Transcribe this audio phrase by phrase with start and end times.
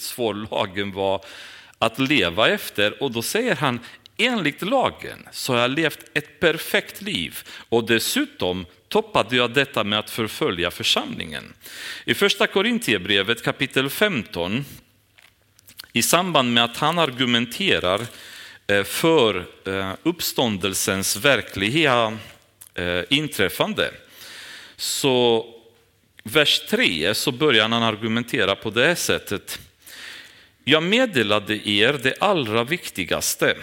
[0.00, 1.24] svår lagen var
[1.78, 3.02] att leva efter.
[3.02, 3.80] Och då säger han,
[4.16, 7.38] enligt lagen så har jag levt ett perfekt liv
[7.68, 11.52] och dessutom toppade jag detta med att förfölja församlingen.
[12.04, 14.64] I första Korintierbrevet kapitel 15,
[15.92, 18.00] i samband med att han argumenterar
[18.66, 22.18] eh, för eh, uppståndelsens verkliga
[22.74, 23.90] eh, inträffande,
[24.76, 25.46] så
[26.22, 29.58] vers 3 så börjar han argumentera på det sättet.
[30.68, 33.56] Jag meddelade er det allra viktigaste.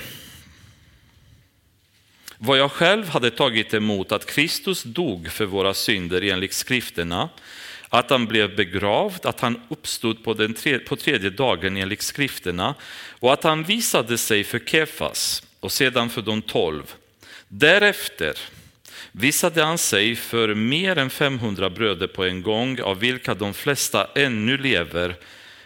[2.38, 7.30] Vad jag själv hade tagit emot att Kristus dog för våra synder enligt skrifterna,
[7.90, 12.76] att han blev begravd, att han uppstod på, den tre, på tredje dagen enligt skrifterna
[13.20, 16.94] och att han visade sig för Kefas och sedan för de tolv.
[17.48, 18.38] Därefter
[19.12, 24.08] visade han sig för mer än 500 bröder på en gång, av vilka de flesta
[24.16, 25.16] ännu lever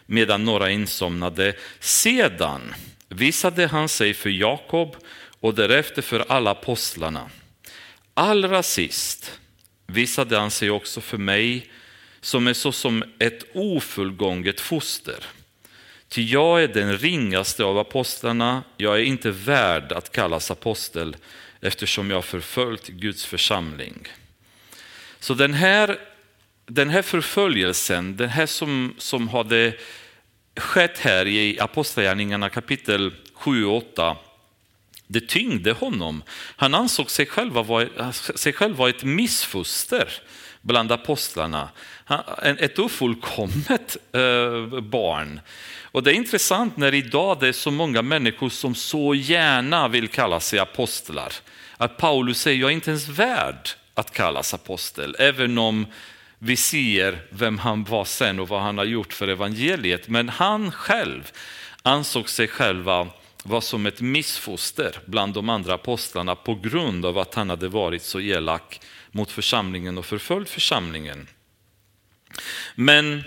[0.08, 1.54] medan några insomnade.
[1.80, 2.74] Sedan
[3.10, 4.96] visade han sig för Jakob
[5.40, 7.30] och därefter för alla apostlarna.
[8.14, 9.40] Allra sist
[9.88, 11.70] visade han sig också för mig
[12.22, 15.26] som är såsom ett ofullgånget foster.
[16.10, 21.16] Ty jag är den ringaste av apostlarna, jag är inte värd att kallas apostel
[21.62, 24.08] eftersom jag förföljt Guds församling.
[25.20, 26.00] Så den här,
[26.68, 29.74] den här förföljelsen, den här som, som hade
[30.56, 34.18] skett här i Apostlagärningarna kapitel 7 och 8,
[35.08, 36.24] det tyngde honom.
[36.56, 40.14] Han ansåg sig själv vara, sig själv vara ett missfoster
[40.62, 41.70] bland apostlarna.
[42.44, 45.40] Ett ofullkommet eh, barn.
[45.82, 50.08] Och det är intressant när idag det är så många människor som så gärna vill
[50.08, 51.34] kalla sig apostlar.
[51.78, 55.86] Att Paulus säger, jag är inte ens värd att kallas apostel, även om
[56.40, 60.08] vi ser vem han var sen och vad han har gjort för evangeliet.
[60.08, 61.32] Men han själv
[61.82, 63.08] ansåg sig själva
[63.44, 68.04] vara som ett missfoster bland de andra apostlarna på grund av att han hade varit
[68.04, 71.28] så elak mot församlingen och förföljt församlingen.
[72.76, 73.24] Men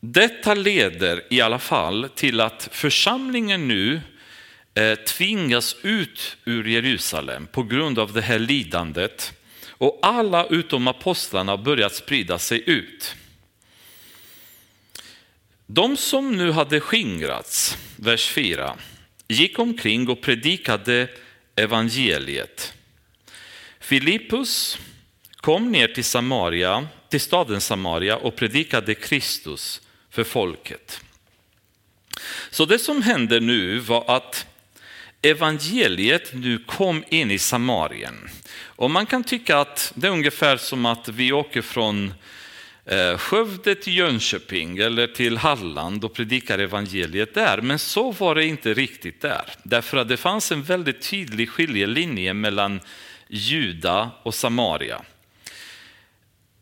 [0.00, 4.00] detta leder i alla fall till att församlingen nu
[4.74, 9.39] eh, tvingas ut ur Jerusalem på grund av det här lidandet
[9.80, 13.14] och alla utom apostlarna har börjat sprida sig ut.
[15.66, 18.76] De som nu hade skingrats, vers 4,
[19.28, 21.08] gick omkring och predikade
[21.56, 22.74] evangeliet.
[23.78, 24.78] Filippus
[25.36, 29.80] kom ner till Samaria, till staden Samaria och predikade Kristus
[30.10, 31.00] för folket.
[32.50, 34.46] Så det som hände nu var att
[35.22, 38.30] evangeliet nu kom in i Samarien.
[38.80, 42.14] Och man kan tycka att det är ungefär som att vi åker från
[42.84, 47.60] eh, Skövde till Jönköping eller till Halland och predikar evangeliet där.
[47.60, 49.42] Men så var det inte riktigt där.
[49.62, 52.80] Därför att det fanns en väldigt tydlig skiljelinje mellan
[53.28, 55.02] Juda och Samaria.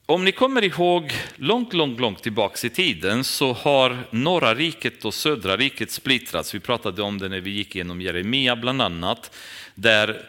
[0.06, 5.14] Om ni kommer ihåg långt, långt, långt tillbaka i tiden så har norra riket och
[5.14, 6.54] södra riket splittrats.
[6.54, 9.36] Vi pratade om det när vi gick igenom Jeremia bland annat,
[9.74, 10.28] där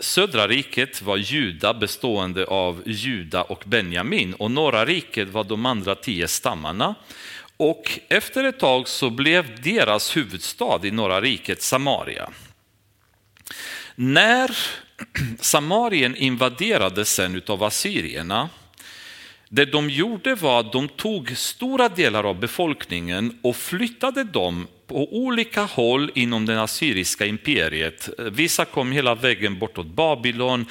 [0.00, 5.94] södra riket var Juda bestående av Juda och Benjamin och norra riket var de andra
[5.94, 6.94] tio stammarna.
[7.56, 12.30] Och efter ett tag så blev deras huvudstad i norra riket Samaria.
[13.94, 14.56] När
[15.40, 18.48] Samarien invaderades sen av assyrierna
[19.52, 25.16] det de gjorde var att de tog stora delar av befolkningen och flyttade dem på
[25.16, 28.08] olika håll inom det assyriska imperiet.
[28.18, 30.66] Vissa kom hela vägen bortåt Babylon,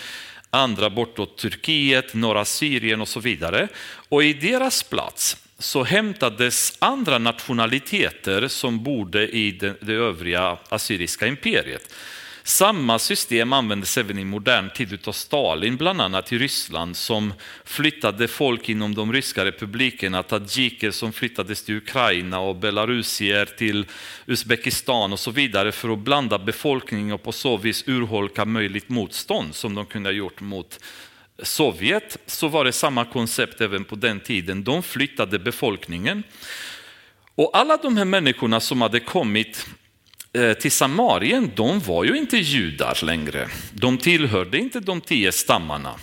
[0.50, 3.68] andra bortåt Turkiet, norra Syrien och så vidare.
[4.10, 11.28] Och i deras plats så hämtades andra nationaliteter som bodde i det, det övriga assyriska
[11.28, 11.94] imperiet.
[12.50, 17.34] Samma system användes även i modern tid av Stalin, bland annat i Ryssland, som
[17.64, 23.86] flyttade folk inom de ryska republikerna, tadzjiker som flyttades till Ukraina och belarusier till
[24.26, 29.56] Uzbekistan och så vidare för att blanda befolkningen och på så vis urholka möjligt motstånd
[29.56, 30.80] som de kunde ha gjort mot
[31.44, 32.18] Sovjet.
[32.26, 34.64] Så var det samma koncept även på den tiden.
[34.64, 36.24] De flyttade befolkningen.
[37.36, 39.68] Och alla de här människorna som hade kommit
[40.34, 43.50] Eh, till Samarien, de var ju inte judar längre.
[43.74, 45.96] De tillhörde inte de tio stammarna.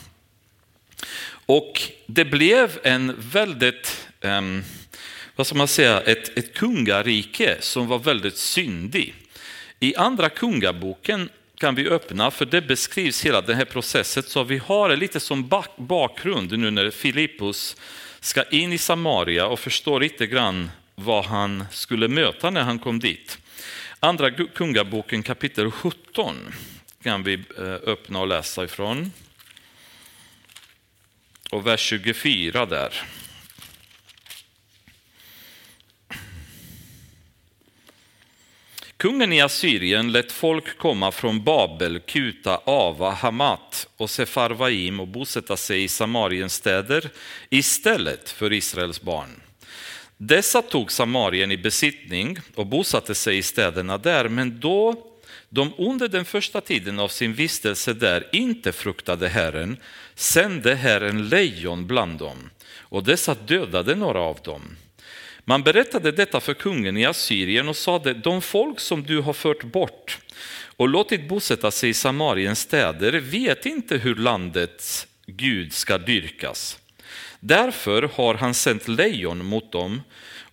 [1.46, 4.64] Och det blev en väldigt, ehm,
[5.37, 9.14] vad ska man säga, ett, ett kungarike som var väldigt syndig.
[9.81, 11.28] I andra kungaboken
[11.58, 15.20] kan vi öppna, för det beskrivs hela den här processen, så vi har det lite
[15.20, 17.76] som bakgrund nu när Filippus
[18.20, 22.99] ska in i Samaria och förstår lite grann vad han skulle möta när han kom
[22.99, 23.38] dit.
[24.06, 26.37] Andra Kungaboken kapitel 17
[27.03, 29.12] kan vi eh, öppna och läsa ifrån.
[31.50, 33.03] Och vers 24 där.
[38.97, 45.56] Kungen i Assyrien lät folk komma från Babel, Kuta, Ava, Hamat och Sefarvaim och bosätta
[45.56, 47.11] sig i Samariens städer
[47.50, 49.41] istället för Israels barn.
[50.18, 55.06] Dessa tog Samarien i besittning och bosatte sig i städerna där, men då
[55.48, 59.76] de under den första tiden av sin vistelse där inte fruktade Herren
[60.14, 64.76] sände Herren lejon bland dem, och dessa dödade några av dem.
[65.44, 69.64] Man berättade detta för kungen i Assyrien och sade, de folk som du har fört
[69.64, 70.18] bort
[70.76, 76.78] och låtit bosätta sig i Samariens städer vet inte hur landets Gud ska dyrkas.
[77.41, 80.03] Därför har han sänt lejon mot dem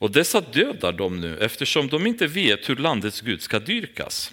[0.04, 4.32] och dessa dödar dem nu eftersom de inte vet hur landets Gud ska dyrkas.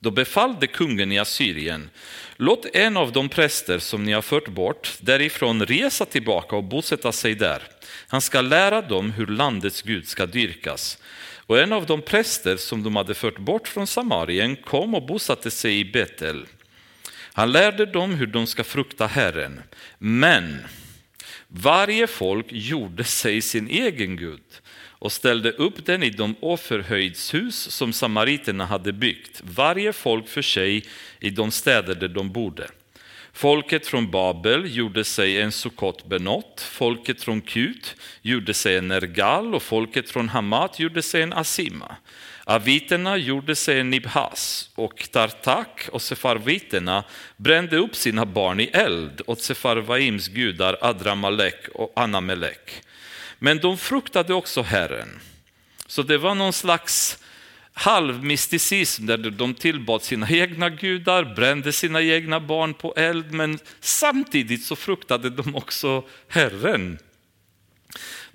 [0.00, 1.90] Då befallde kungen i Assyrien,
[2.36, 7.12] låt en av de präster som ni har fört bort därifrån resa tillbaka och bosätta
[7.12, 7.62] sig där.
[8.08, 10.98] Han ska lära dem hur landets Gud ska dyrkas.
[11.46, 15.50] Och en av de präster som de hade fört bort från Samarien kom och bosatte
[15.50, 16.46] sig i Betel.
[17.32, 19.62] Han lärde dem hur de ska frukta Herren.
[19.98, 20.58] Men
[21.48, 24.42] varje folk gjorde sig sin egen Gud
[25.00, 30.84] och ställde upp den i de offerhöjdshus som samariterna hade byggt, varje folk för sig
[31.20, 32.68] i de städer där de bodde.
[33.32, 39.54] Folket från Babel gjorde sig en Sukkot Benot, folket från Kut gjorde sig en Nergal
[39.54, 41.96] och folket från Hamat gjorde sig en Asima.
[42.50, 47.04] Aviterna gjorde sig en Nibhas och Tartak och sefarviterna
[47.36, 52.82] brände upp sina barn i eld åt Sefarvaims gudar Adramalek och Anamelek.
[53.38, 55.20] Men de fruktade också Herren.
[55.86, 57.18] Så det var någon slags
[57.72, 64.64] halvmysticism där de tillbad sina egna gudar, brände sina egna barn på eld, men samtidigt
[64.64, 66.98] så fruktade de också Herren.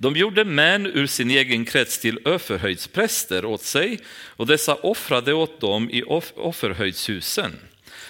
[0.03, 5.59] De gjorde män ur sin egen krets till överhöjdspräster åt sig och dessa offrade åt
[5.59, 6.03] dem i
[6.35, 7.51] offerhöjdshusen.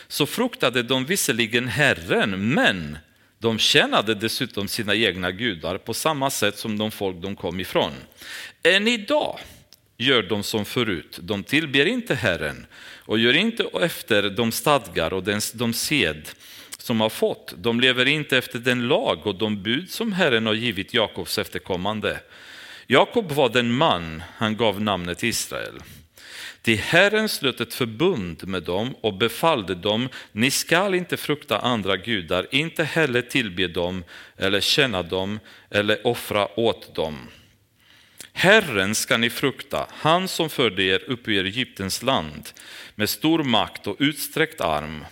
[0.07, 2.97] Så fruktade de visserligen Herren, men
[3.39, 7.91] de tjänade dessutom sina egna gudar på samma sätt som de folk de kom ifrån.
[8.63, 9.39] Än idag
[9.97, 12.65] gör de som förut, de tillber inte Herren
[13.05, 15.23] och gör inte efter de stadgar och
[15.53, 16.29] de sed
[16.83, 17.53] som har fått.
[17.57, 22.19] De lever inte efter den lag och de bud som Herren har givit Jakobs efterkommande.
[22.87, 25.79] Jakob var den man han gav namnet Israel.
[26.61, 31.97] Till Herren slöt ett förbund med dem och befallde dem, ni skall inte frukta andra
[31.97, 34.03] gudar, inte heller tillbe dem
[34.37, 35.39] eller känna dem
[35.69, 37.17] eller offra åt dem.
[38.33, 42.49] Herren ska ni frukta, han som förde er upp ur Egyptens land
[42.95, 45.05] med stor makt och utsträckt arm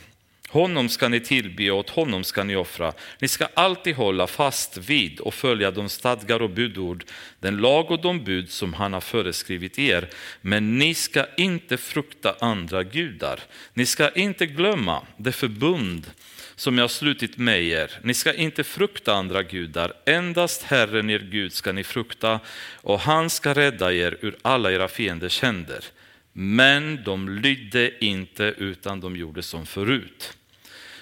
[0.51, 2.94] honom ska ni tillbe och åt honom ska ni offra.
[3.19, 7.03] Ni ska alltid hålla fast vid och följa de stadgar och budord,
[7.39, 10.09] den lag och de bud som han har föreskrivit er.
[10.42, 13.39] Men ni ska inte frukta andra gudar.
[13.74, 16.12] Ni ska inte glömma det förbund
[16.56, 17.92] som jag har slutit med er.
[18.04, 22.39] Ni ska inte frukta andra gudar, endast Herren er Gud ska ni frukta
[22.81, 25.86] och han ska rädda er ur alla era fienders händer.
[26.33, 30.37] Men de lydde inte utan de gjorde som förut.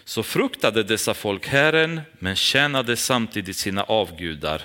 [0.09, 4.61] Så fruktade dessa folk Herren, men tjänade samtidigt sina avgudar.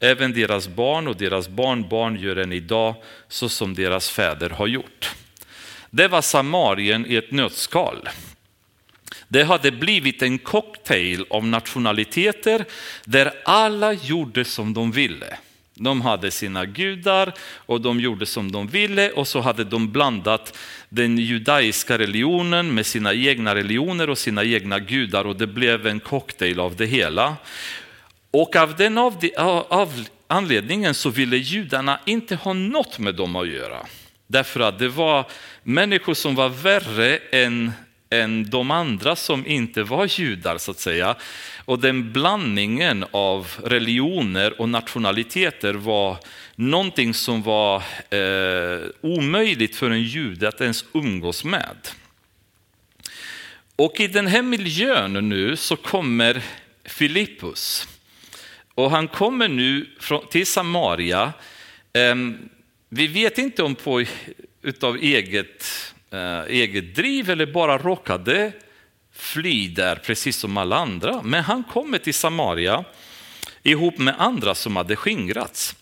[0.00, 2.94] Även deras barn och deras barnbarn gör än idag
[3.28, 5.14] så som deras fäder har gjort.
[5.90, 8.08] Det var Samarien i ett nötskal.
[9.28, 12.64] Det hade blivit en cocktail av nationaliteter
[13.04, 15.38] där alla gjorde som de ville.
[15.78, 20.58] De hade sina gudar och de gjorde som de ville och så hade de blandat
[20.88, 26.00] den judaiska religionen med sina egna religioner och sina egna gudar och det blev en
[26.00, 27.36] cocktail av det hela.
[28.30, 29.16] Och av den av,
[29.68, 33.86] av anledningen så ville judarna inte ha något med dem att göra.
[34.26, 35.26] Därför att det var
[35.62, 37.72] människor som var värre än
[38.10, 41.16] än de andra som inte var judar så att säga.
[41.64, 46.16] Och den blandningen av religioner och nationaliteter var
[46.54, 47.76] någonting som var
[48.10, 51.76] eh, omöjligt för en jude att ens umgås med.
[53.76, 56.42] Och i den här miljön nu så kommer
[56.84, 57.88] Filippus.
[58.74, 59.86] Och han kommer nu
[60.30, 61.32] till Samaria.
[61.92, 62.48] Ehm,
[62.88, 64.04] vi vet inte om på
[64.62, 65.64] utav eget
[66.10, 68.52] Eh, eget driv eller bara råkade
[69.12, 71.22] fly där precis som alla andra.
[71.22, 72.84] Men han kommer till Samaria
[73.62, 75.76] ihop med andra som hade skingrats.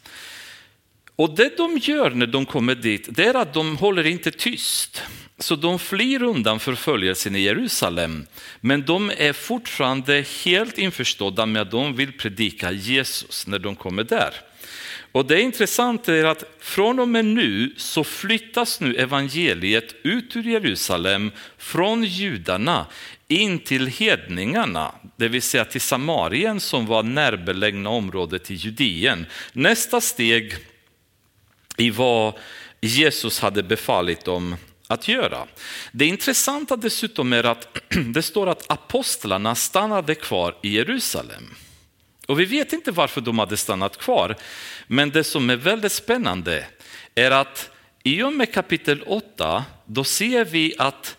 [1.16, 5.02] Och det de gör när de kommer dit, det är att de håller inte tyst.
[5.38, 8.26] Så de flyr undan förföljelsen i Jerusalem,
[8.61, 14.04] men de är fortfarande helt införstådda med att de vill predika Jesus när de kommer
[14.04, 14.35] där.
[15.16, 20.42] Och det intressanta är att från och med nu så flyttas nu evangeliet ut ur
[20.42, 22.87] Jerusalem från judarna
[23.28, 29.26] in till hedningarna, det vill säga till Samarien som var närbelägna området i Judeen.
[29.52, 30.54] Nästa steg
[31.76, 32.35] i vad
[32.80, 34.56] Jesus hade befallit dem
[34.87, 35.46] att göra.
[35.92, 37.78] Det intressanta dessutom är att
[38.14, 41.54] det står att apostlarna stannade kvar i Jerusalem.
[42.26, 44.37] Och vi vet inte varför de hade stannat kvar,
[44.87, 46.64] men det som är väldigt spännande
[47.14, 47.71] är att
[48.02, 51.16] i och med kapitel 8, då ser vi att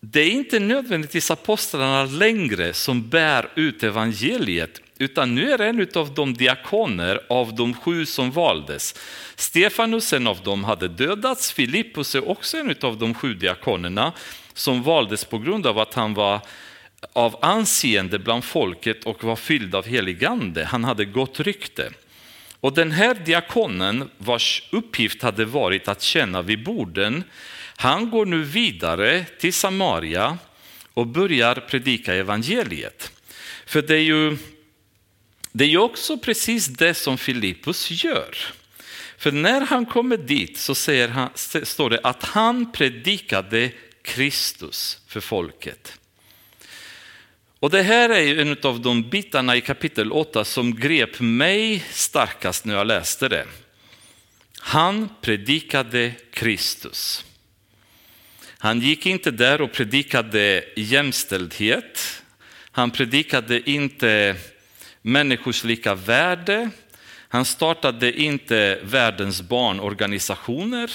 [0.00, 6.14] det är inte nödvändigtvis apostlarna längre som bär ut evangeliet, utan nu är en av
[6.14, 8.94] de diakoner av de sju som valdes.
[9.36, 11.52] Stefanus, en av dem, hade dödats.
[11.52, 14.12] Filippus är också en av de sju diakonerna
[14.54, 16.40] som valdes på grund av att han var
[17.12, 20.64] av anseende bland folket och var fylld av heligande.
[20.64, 21.90] Han hade gott rykte.
[22.60, 27.24] Och den här diakonen, vars uppgift hade varit att känna vid borden,
[27.76, 30.38] han går nu vidare till Samaria
[30.94, 33.12] och börjar predika evangeliet.
[33.66, 34.36] För det är ju,
[35.52, 38.36] det är ju också precis det som Filippus gör.
[39.18, 41.30] För när han kommer dit så säger han,
[41.62, 43.72] står det att han predikade
[44.02, 45.98] Kristus för folket.
[47.60, 52.64] Och det här är en av de bitarna i kapitel 8 som grep mig starkast
[52.64, 53.46] när jag läste det.
[54.58, 57.24] Han predikade Kristus.
[58.58, 62.22] Han gick inte där och predikade jämställdhet.
[62.70, 64.36] Han predikade inte
[65.02, 66.70] människors lika värde.
[67.28, 70.90] Han startade inte världens barnorganisationer.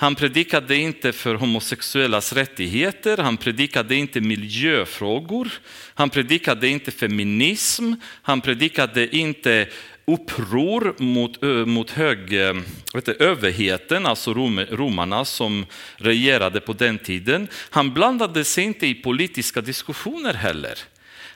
[0.00, 5.50] Han predikade inte för homosexuellas rättigheter, han predikade inte miljöfrågor,
[5.94, 9.68] han predikade inte feminism, han predikade inte
[10.04, 12.54] uppror mot, mot hög, eh,
[12.94, 17.48] vet överheten, alltså rom, romarna som regerade på den tiden.
[17.70, 20.78] Han blandade sig inte i politiska diskussioner heller.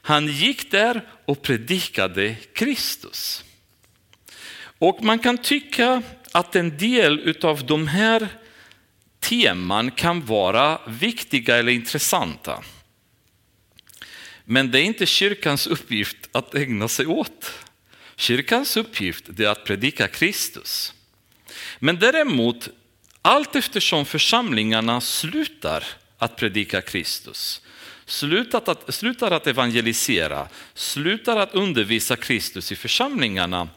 [0.03, 3.45] Han gick där och predikade Kristus.
[4.79, 6.03] Och man kan tycka
[6.33, 8.29] att en del av de här
[9.23, 12.63] teman kan vara viktiga eller intressanta.
[14.45, 17.51] Men det är inte kyrkans uppgift att ägna sig åt.
[18.17, 20.95] Kyrkans uppgift är att predika Kristus.
[21.79, 22.69] Men däremot,
[23.23, 25.85] allt eftersom församlingarna slutar
[26.19, 27.63] att predika Kristus,
[28.07, 33.69] slutar att, slutar att evangelisera, slutar att undervisa Kristus i församlingarna,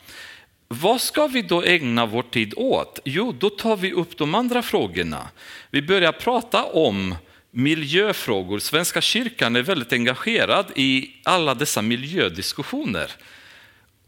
[0.68, 3.00] vad ska vi då ägna vår tid åt?
[3.06, 5.30] Jo, då tar vi upp de andra frågorna.
[5.72, 7.16] Vi börjar prata om
[7.52, 8.60] miljöfrågor.
[8.60, 13.12] Svenska kyrkan är väldigt engagerad i alla dessa miljödiskussioner.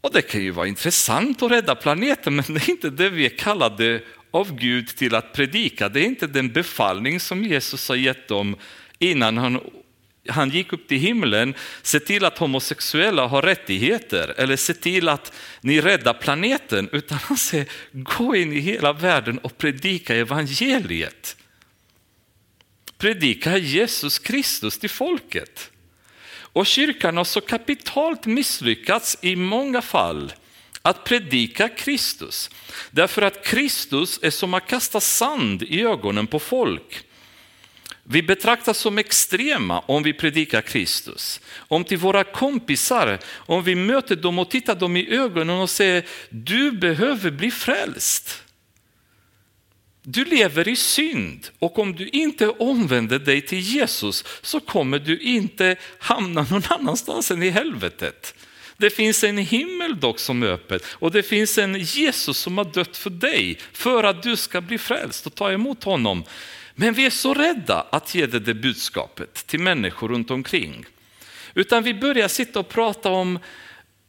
[0.00, 3.26] Och det kan ju vara intressant att rädda planeten, men det är inte det vi
[3.26, 5.88] är kallade av Gud till att predika.
[5.88, 8.56] Det är inte den befallning som Jesus har gett dem
[8.98, 9.60] innan han
[10.28, 15.32] han gick upp till himlen, se till att homosexuella har rättigheter eller se till att
[15.60, 21.36] ni räddar planeten, utan han säger gå in i hela världen och predika evangeliet.
[22.98, 25.70] Predika Jesus Kristus till folket.
[26.52, 30.32] Och kyrkan har så kapitalt misslyckats i många fall
[30.82, 32.50] att predika Kristus.
[32.90, 37.07] Därför att Kristus är som att kasta sand i ögonen på folk.
[38.10, 41.40] Vi betraktas som extrema om vi predikar Kristus.
[41.56, 46.04] Om till våra kompisar, om vi möter dem och tittar dem i ögonen och säger
[46.30, 48.42] du behöver bli frälst.
[50.02, 55.18] Du lever i synd och om du inte omvänder dig till Jesus så kommer du
[55.18, 58.34] inte hamna någon annanstans än i helvetet.
[58.76, 62.64] Det finns en himmel dock som är öppen och det finns en Jesus som har
[62.64, 66.24] dött för dig för att du ska bli frälst och ta emot honom.
[66.80, 70.84] Men vi är så rädda att ge det, det budskapet till människor runt omkring.
[71.54, 73.38] Utan vi börjar sitta och prata om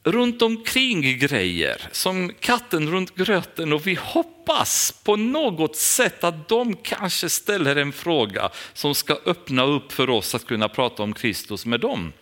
[0.03, 6.75] runt omkring grejer, som katten runt gröten och vi hoppas på något sätt att de
[6.75, 11.65] kanske ställer en fråga som ska öppna upp för oss att kunna prata om Kristus
[11.65, 12.13] med dem.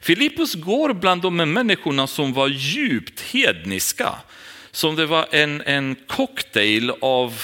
[0.00, 4.14] Filippus går bland de människorna som var djupt hedniska,
[4.70, 7.42] som det var en, en cocktail av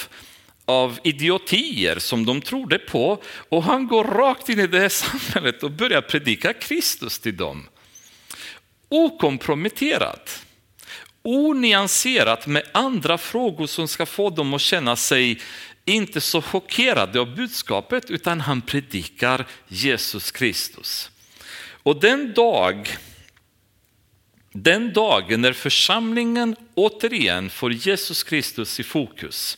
[0.69, 5.63] av idiotier som de trodde på och han går rakt in i det här samhället
[5.63, 7.67] och börjar predika Kristus till dem.
[8.89, 10.45] Okomprometterat,
[11.21, 15.39] onyanserat med andra frågor som ska få dem att känna sig
[15.85, 21.09] inte så chockerade av budskapet utan han predikar Jesus Kristus.
[21.83, 22.97] Och den dag
[24.51, 29.57] den dagen när församlingen återigen får Jesus Kristus i fokus,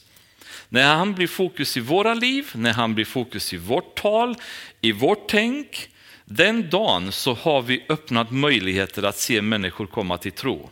[0.73, 4.35] när han blir fokus i våra liv, när han blir fokus i vårt tal,
[4.81, 5.89] i vårt tänk,
[6.25, 10.69] den dagen så har vi öppnat möjligheter att se människor komma till tro.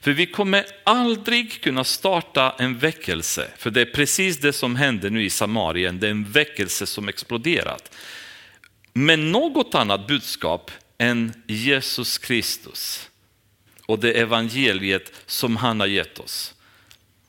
[0.00, 5.10] För vi kommer aldrig kunna starta en väckelse, för det är precis det som händer
[5.10, 7.96] nu i Samarien, det är en väckelse som exploderat.
[8.92, 13.10] Med något annat budskap än Jesus Kristus
[13.86, 16.54] och det evangeliet som han har gett oss.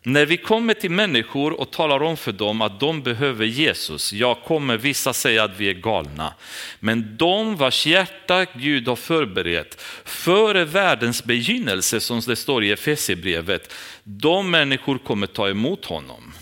[0.04, 4.44] När vi kommer till människor och talar om för dem att de behöver Jesus, jag
[4.44, 6.34] kommer vissa säga att vi är galna,
[6.80, 13.74] men de vars hjärta Gud har förberett före världens begynnelse, som det står i Efesierbrevet,
[14.04, 16.34] de människor kommer ta emot honom.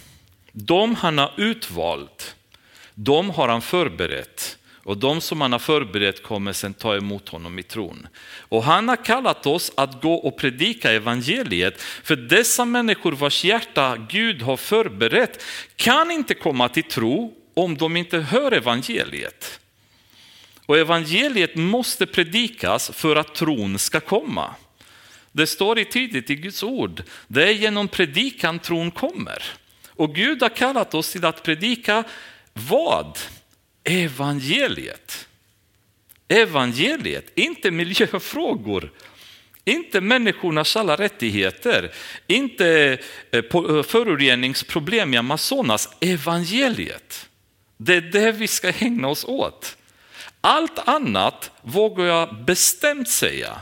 [0.51, 2.35] De han har utvalt,
[2.93, 4.58] de har han förberett.
[4.89, 8.07] Och de som han har förberett kommer sedan ta emot honom i tron.
[8.39, 11.81] Och han har kallat oss att gå och predika evangeliet.
[11.81, 15.43] För dessa människor vars hjärta Gud har förberett
[15.75, 19.59] kan inte komma till tro om de inte hör evangeliet.
[20.65, 24.55] Och evangeliet måste predikas för att tron ska komma.
[25.31, 29.43] Det står i tydligt i Guds ord, det är genom predikan tron kommer.
[29.87, 32.03] Och Gud har kallat oss till att predika
[32.53, 33.17] vad?
[33.83, 35.27] Evangeliet.
[36.27, 38.91] Evangeliet, inte miljöfrågor,
[39.65, 41.91] inte människornas alla rättigheter,
[42.27, 42.97] inte
[43.31, 47.29] eh, eh, föroreningsproblem i Amazonas, evangeliet.
[47.77, 49.77] Det är det vi ska ägna oss åt.
[50.41, 53.61] Allt annat vågar jag bestämt säga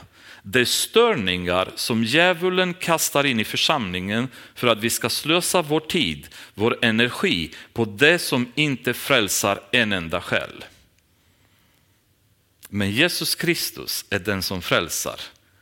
[0.49, 5.79] det är störningar som djävulen kastar in i församlingen för att vi ska slösa vår
[5.79, 10.65] tid, vår energi på det som inte frälsar en enda själ.
[12.69, 15.19] Men Jesus Kristus är den som frälsar.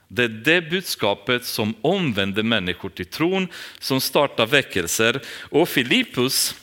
[0.07, 3.47] Det är det budskapet som omvänder människor till tron,
[3.79, 5.21] som startar väckelser.
[5.39, 6.55] Och Filippus,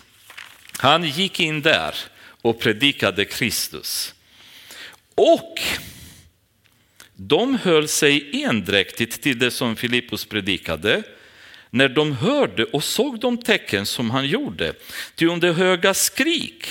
[0.79, 1.95] han gick in där
[2.43, 4.15] och predikade Kristus.
[5.15, 5.61] Och
[7.29, 11.03] de höll sig endräktigt till det som Filippus predikade
[11.71, 14.75] när de hörde och såg de tecken som han gjorde.
[15.15, 16.67] Ty under höga skrik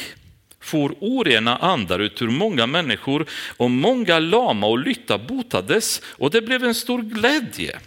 [0.59, 3.25] for orena andar ut ur många människor
[3.57, 7.79] och många lama och lytta botades och det blev en stor glädje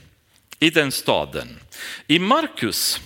[0.58, 1.58] i den staden.
[2.06, 3.00] I Markus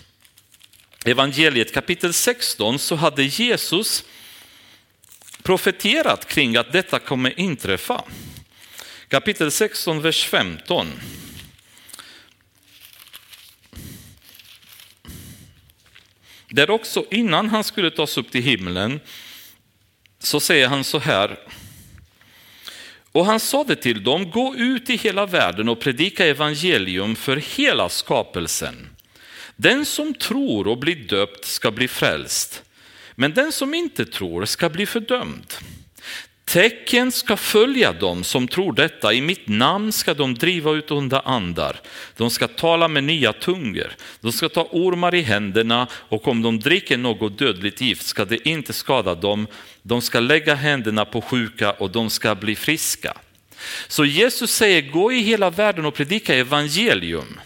[1.04, 4.04] evangeliet kapitel 16 så hade Jesus
[5.42, 8.04] profeterat kring att detta kommer inträffa.
[9.08, 10.92] Kapitel 16, vers 15.
[16.48, 19.00] Där också innan han skulle tas upp till himlen
[20.18, 21.38] så säger han så här.
[23.12, 27.88] Och han sade till dem, gå ut i hela världen och predika evangelium för hela
[27.88, 28.88] skapelsen.
[29.56, 32.62] Den som tror och blir döpt ska bli frälst,
[33.14, 35.54] men den som inte tror ska bli fördömd.
[36.48, 39.12] Tecken ska följa dem som tror detta.
[39.12, 41.80] I mitt namn ska de driva ut onda andar.
[42.16, 43.96] De ska tala med nya tungor.
[44.20, 48.48] De ska ta ormar i händerna och om de dricker något dödligt gift ska det
[48.48, 49.46] inte skada dem.
[49.82, 53.16] De ska lägga händerna på sjuka och de ska bli friska.
[53.88, 57.40] Så Jesus säger gå i hela världen och predika evangelium.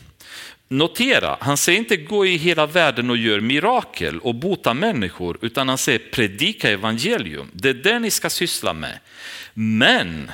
[0.73, 5.69] Notera, han säger inte gå i hela världen och gör mirakel och bota människor, utan
[5.69, 7.51] han säger predika evangelium.
[7.53, 8.99] Det är det ni ska syssla med.
[9.55, 10.31] Men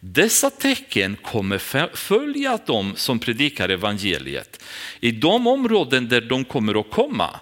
[0.00, 1.58] dessa tecken kommer
[1.96, 4.62] följa dem som predikar evangeliet.
[5.00, 7.40] I de områden där de kommer att komma.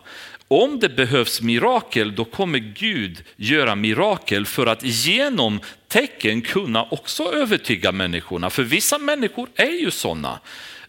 [0.48, 7.32] Om det behövs mirakel, då kommer Gud göra mirakel för att genom tecken kunna också
[7.32, 8.50] övertyga människorna.
[8.50, 10.40] För vissa människor är ju sådana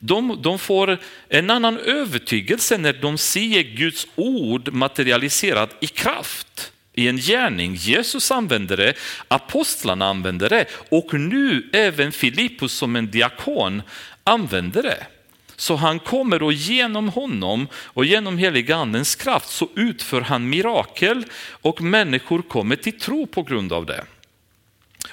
[0.07, 0.97] de, de får
[1.29, 7.75] en annan övertygelse när de ser Guds ord materialiserat i kraft i en gärning.
[7.75, 8.93] Jesus använder det,
[9.27, 13.81] apostlarna använder det och nu även Filippus som en diakon
[14.23, 15.07] använder det.
[15.55, 21.81] Så han kommer och genom honom och genom heligandens kraft så utför han mirakel och
[21.81, 24.05] människor kommer till tro på grund av det.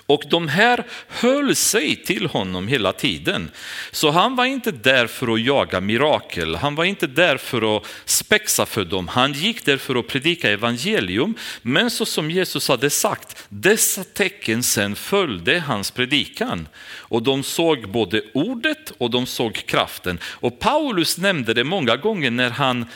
[0.06, 3.50] Och de här höll sig till honom hela tiden.
[3.90, 7.86] Så han var inte där för att jaga mirakel, han var inte där för att
[8.04, 9.08] spexa för dem.
[9.08, 14.62] Han gick där för att predika evangelium, men så som Jesus hade sagt, dessa tecken
[14.62, 16.68] sen följde hans predikan.
[16.84, 20.18] Och de såg både ordet och de såg kraften.
[20.24, 22.86] Och Paulus nämnde det många gånger när han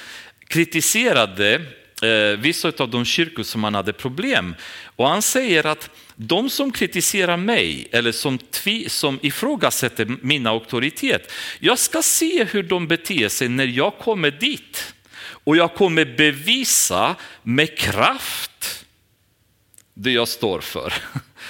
[0.48, 1.62] kritiserade
[2.02, 4.54] Eh, vissa av de kyrkor som han hade problem.
[4.96, 11.32] Och han säger att de som kritiserar mig eller som, tvi, som ifrågasätter min auktoritet,
[11.58, 14.94] jag ska se hur de beter sig när jag kommer dit.
[15.18, 18.84] Och jag kommer bevisa med kraft
[19.94, 20.94] det jag står för.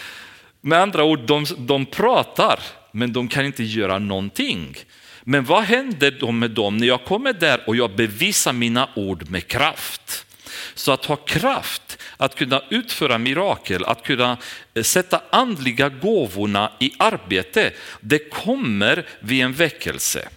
[0.61, 2.61] Med andra ord, de, de pratar,
[2.93, 4.77] men de kan inte göra någonting.
[5.25, 9.31] Men vad händer då med dem när jag kommer där och jag bevisar mina ord
[9.31, 10.27] med kraft?
[10.75, 14.39] Så att ha kraft att kunna utföra mirakel, att kunna
[14.75, 20.29] eh, sätta andliga gåvorna i arbete, det kommer vid en väckelse.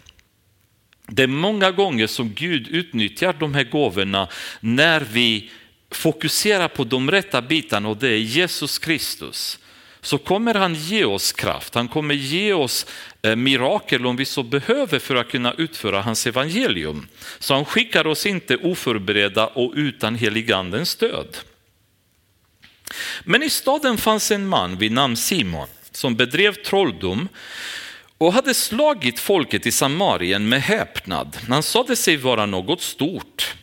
[1.08, 4.27] Det är många gånger som Gud utnyttjar de här gåvorna
[4.60, 5.51] när vi
[5.91, 9.60] fokuserar på de rätta bitarna och det är Jesus Kristus
[10.02, 12.86] så kommer han ge oss kraft, han kommer ge oss
[13.22, 17.08] eh, mirakel om vi så behöver för att kunna utföra hans evangelium.
[17.40, 21.38] Så han skickar oss inte oförberedda och utan heligandens stöd.
[23.24, 27.28] Men i staden fanns en man vid namn Simon som bedrev trolldom
[28.18, 31.38] och hade slagit folket i Samarien med häpnad.
[31.50, 33.56] Han sade sig vara något stort.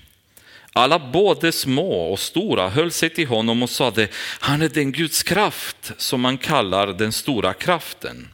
[0.76, 4.08] Alla både små och stora höll sig till honom och sade,
[4.40, 8.28] han är den Guds kraft som man kallar den stora kraften.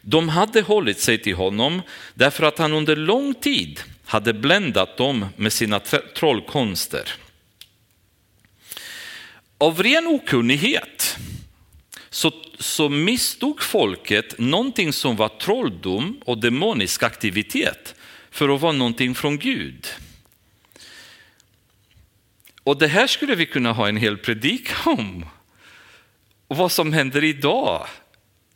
[0.00, 1.82] De hade hållit sig till honom
[2.14, 5.80] därför att han under lång tid hade bländat dem med sina
[6.16, 7.14] trollkonster.
[9.58, 11.16] Av ren okunnighet
[12.10, 17.94] så, så misstog folket någonting som var trolldom och demonisk aktivitet
[18.30, 19.86] för att vara någonting från Gud.
[22.66, 25.26] Och det här skulle vi kunna ha en hel predikan om.
[26.48, 27.86] Och vad som händer idag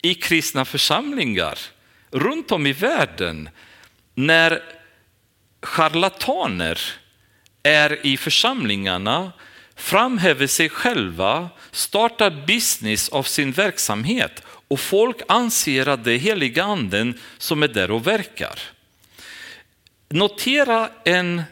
[0.03, 1.59] i kristna församlingar
[2.11, 3.49] runt om i världen
[4.15, 4.63] när
[5.63, 6.81] charlataner
[7.63, 9.33] är i församlingarna,
[9.77, 16.65] framhäver sig själva, startar business av sin verksamhet och folk anser att det är heliga
[16.65, 18.61] anden som är där och verkar.
[20.09, 21.43] Notera en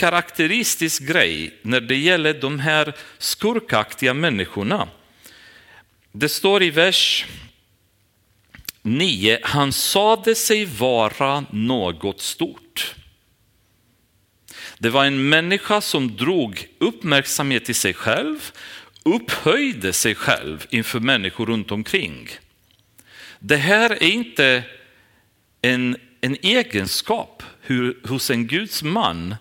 [0.00, 4.88] karaktäristisk grej när det gäller de här skurkaktiga människorna.
[6.12, 7.26] Det står i vers
[8.82, 12.94] 9, han sade sig vara något stort.
[14.78, 18.52] Det var en människa som drog uppmärksamhet till sig själv,
[19.02, 22.28] upphöjde sig själv inför människor runt omkring.
[23.38, 24.62] Det här är inte
[25.62, 29.34] en, en egenskap hur, hos en Guds man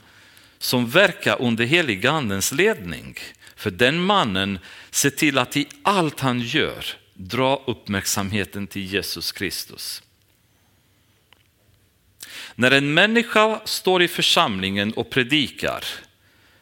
[0.60, 3.16] som verkar under heligandens ledning.
[3.56, 4.60] För den mannen
[4.92, 10.04] ser till att i allt han gör dra uppmärksamheten till Jesus Kristus.
[12.56, 15.84] När en människa står i församlingen och predikar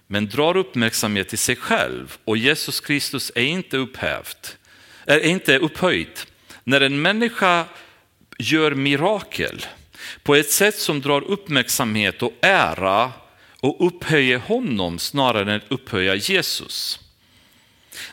[0.07, 4.57] men drar uppmärksamhet till sig själv och Jesus Kristus är inte upphävt,
[5.05, 6.19] är inte upphöjd.
[6.63, 7.65] När en människa
[8.39, 9.65] gör mirakel
[10.23, 13.11] på ett sätt som drar uppmärksamhet och ära
[13.61, 16.99] och upphöjer honom snarare än att upphöja Jesus.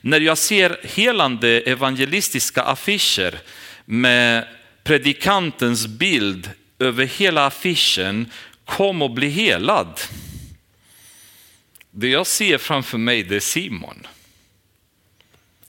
[0.01, 3.41] När jag ser helande evangelistiska affischer
[3.85, 4.49] med
[4.85, 8.31] predikantens bild över hela affischen,
[8.65, 10.01] kom och bli helad.
[11.91, 14.07] Det jag ser framför mig det är Simon.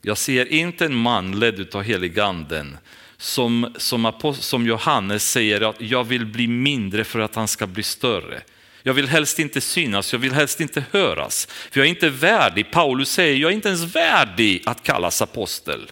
[0.01, 2.77] Jag ser inte en man ledd av heliganden
[3.17, 7.83] som, som, som Johannes säger att jag vill bli mindre för att han ska bli
[7.83, 8.41] större.
[8.87, 11.47] Jag vill helst inte synas, jag vill helst inte höras.
[11.71, 15.91] För jag är inte värdig, Paulus säger, jag är inte ens värdig att kallas apostel.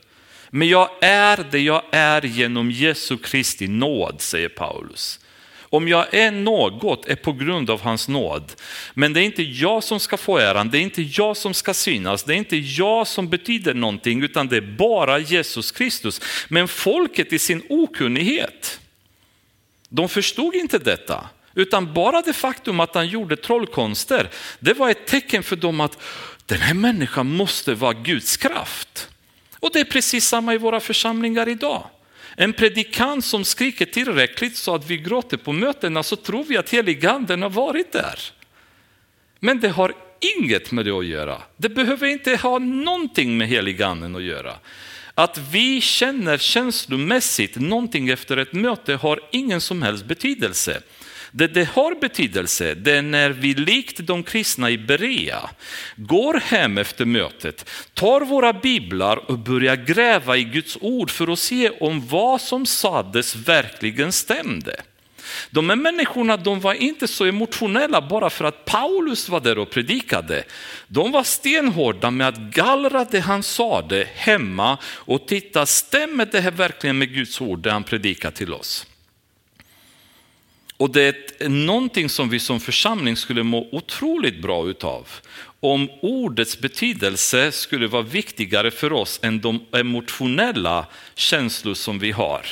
[0.50, 5.20] Men jag är det jag är genom Jesu Kristi nåd, säger Paulus.
[5.60, 8.52] Om jag är något är på grund av hans nåd.
[8.94, 11.74] Men det är inte jag som ska få äran, det är inte jag som ska
[11.74, 16.22] synas, det är inte jag som betyder någonting, utan det är bara Jesus Kristus.
[16.48, 18.80] Men folket i sin okunnighet,
[19.90, 21.30] de förstod inte detta.
[21.56, 26.02] Utan bara det faktum att han gjorde trollkonster, det var ett tecken för dem att
[26.46, 29.10] den här människan måste vara Guds kraft.
[29.60, 31.84] Och det är precis samma i våra församlingar idag.
[32.36, 36.70] En predikant som skriker tillräckligt så att vi gråter på mötena så tror vi att
[36.70, 38.20] heliganden har varit där.
[39.40, 39.94] Men det har
[40.38, 41.42] inget med det att göra.
[41.58, 44.56] Det behöver inte ha någonting med heliganden att göra.
[45.16, 50.82] Att vi känner känslomässigt någonting efter ett möte har ingen som helst betydelse.
[51.36, 55.50] Det det har betydelse, det är när vi likt de kristna i Berea
[55.96, 61.40] går hem efter mötet, tar våra biblar och börjar gräva i Guds ord för att
[61.40, 64.76] se om vad som sades verkligen stämde.
[65.50, 69.70] De här människorna de var inte så emotionella bara för att Paulus var där och
[69.70, 70.44] predikade.
[70.88, 76.52] De var stenhårda med att gallra det han sade hemma och titta, stämmer det här
[76.52, 78.86] verkligen med Guds ord, det han predikar till oss?
[80.84, 85.08] Och det är någonting som vi som församling skulle må otroligt bra utav.
[85.60, 92.46] Om ordets betydelse skulle vara viktigare för oss än de emotionella känslor som vi har.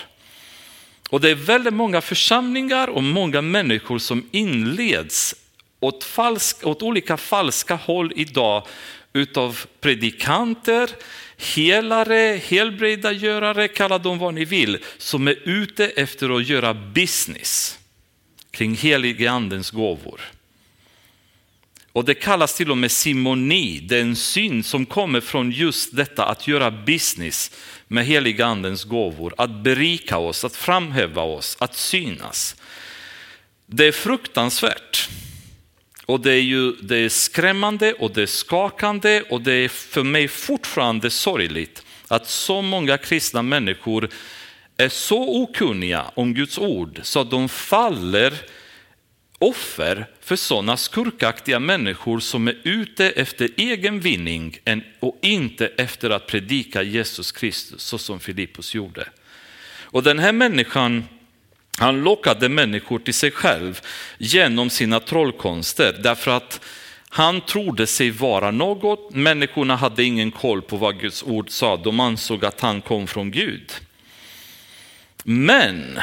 [1.09, 5.35] Och det är väldigt många församlingar och många människor som inleds
[5.79, 8.67] åt, falsk, åt olika falska håll idag
[9.13, 10.89] utav predikanter,
[11.37, 17.77] helare, helbredagörare, kalla dem vad ni vill, som är ute efter att göra business
[18.51, 20.21] kring helige andens gåvor.
[21.93, 26.47] Och det kallas till och med simoni, den syn som kommer från just detta att
[26.47, 27.51] göra business
[27.87, 32.55] med heliga andens gåvor, att berika oss, att framhäva oss, att synas.
[33.65, 35.09] Det är fruktansvärt.
[36.05, 40.03] Och det är, ju, det är skrämmande och det är skakande och det är för
[40.03, 44.09] mig fortfarande sorgligt att så många kristna människor
[44.81, 48.33] är så okunniga om Guds ord så att de faller
[49.39, 54.57] offer för sådana skurkaktiga människor som är ute efter egen vinning
[54.99, 59.07] och inte efter att predika Jesus Kristus så som Filippus gjorde.
[59.81, 61.05] Och den här människan
[61.77, 63.81] han lockade människor till sig själv
[64.17, 66.61] genom sina trollkonster därför att
[67.09, 71.99] han trodde sig vara något, människorna hade ingen koll på vad Guds ord sa, de
[71.99, 73.71] ansåg att han kom från Gud.
[75.23, 75.99] Men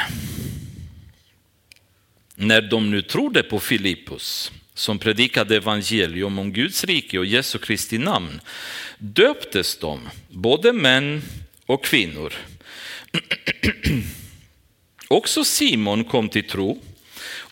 [2.35, 7.97] när de nu trodde på Filippus, som predikade evangelium om Guds rike och Jesu Kristi
[7.97, 8.41] namn,
[8.97, 11.21] döptes de, både män
[11.65, 12.33] och kvinnor.
[15.07, 16.81] Också Simon kom till tro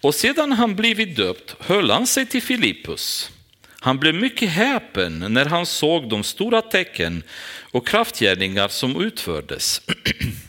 [0.01, 3.31] och sedan han blivit döpt höll han sig till Filippus.
[3.79, 7.23] Han blev mycket häpen när han såg de stora tecken
[7.71, 9.81] och kraftgärningar som utfördes.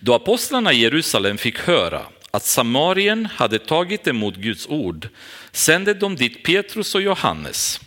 [0.00, 5.08] Då apostlarna i Jerusalem fick höra att Samarien hade tagit emot Guds ord
[5.52, 7.80] sände de dit Petrus och Johannes.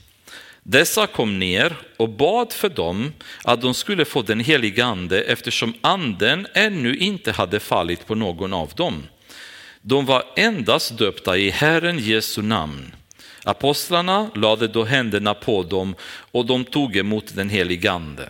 [0.63, 3.13] Dessa kom ner och bad för dem
[3.43, 8.53] att de skulle få den heliga ande eftersom anden ännu inte hade fallit på någon
[8.53, 9.03] av dem.
[9.81, 12.95] De var endast döpta i Herren Jesu namn.
[13.43, 15.95] Apostlarna lade då händerna på dem
[16.31, 18.29] och de tog emot den heliga ande.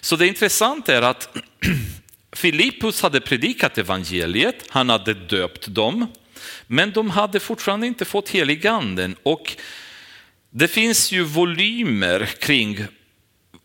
[0.00, 1.36] Så det intressanta är att
[2.34, 6.06] Filippus hade predikat evangeliet, han hade döpt dem,
[6.66, 9.16] men de hade fortfarande inte fått heliganden.
[9.22, 9.56] Och
[10.50, 12.86] det finns ju volymer kring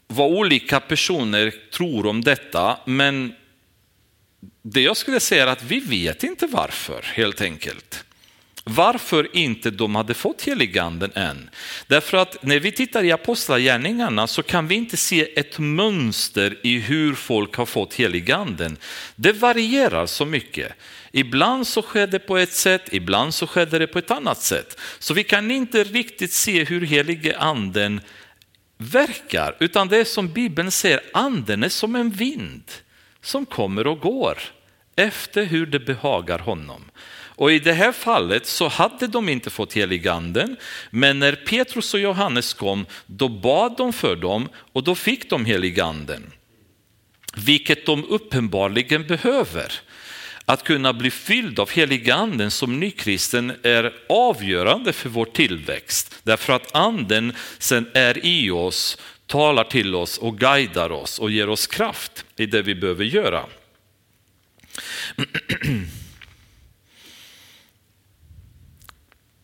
[0.08, 3.36] vad olika personer tror om detta, men
[4.62, 8.06] det jag skulle säga är att vi vet inte varför helt enkelt
[8.70, 11.50] varför inte de hade fått heliganden än.
[11.88, 16.80] Därför att när vi tittar i apostlagärningarna så kan vi inte se ett mönster i
[16.80, 18.78] hur folk har fått heliganden.
[19.16, 20.74] Det varierar så mycket.
[21.12, 24.80] Ibland så skedde det på ett sätt, ibland så skedde det på ett annat sätt.
[25.00, 28.02] Så vi kan inte riktigt se hur helige anden
[28.78, 32.72] verkar, utan det är som Bibeln säger, anden är som en vind
[33.22, 34.40] som kommer och går
[34.96, 36.92] efter hur det behagar honom.
[37.40, 40.58] Och i det här fallet så hade de inte fått heliganden,
[40.90, 45.46] men när Petrus och Johannes kom, då bad de för dem och då fick de
[45.46, 46.32] heliganden.
[47.36, 49.74] Vilket de uppenbarligen behöver.
[50.46, 56.16] Att kunna bli fylld av heliganden som nykristen är avgörande för vår tillväxt.
[56.24, 58.98] Därför att anden sen är i oss,
[59.28, 63.46] talar till oss och guidar oss och ger oss kraft i det vi behöver göra.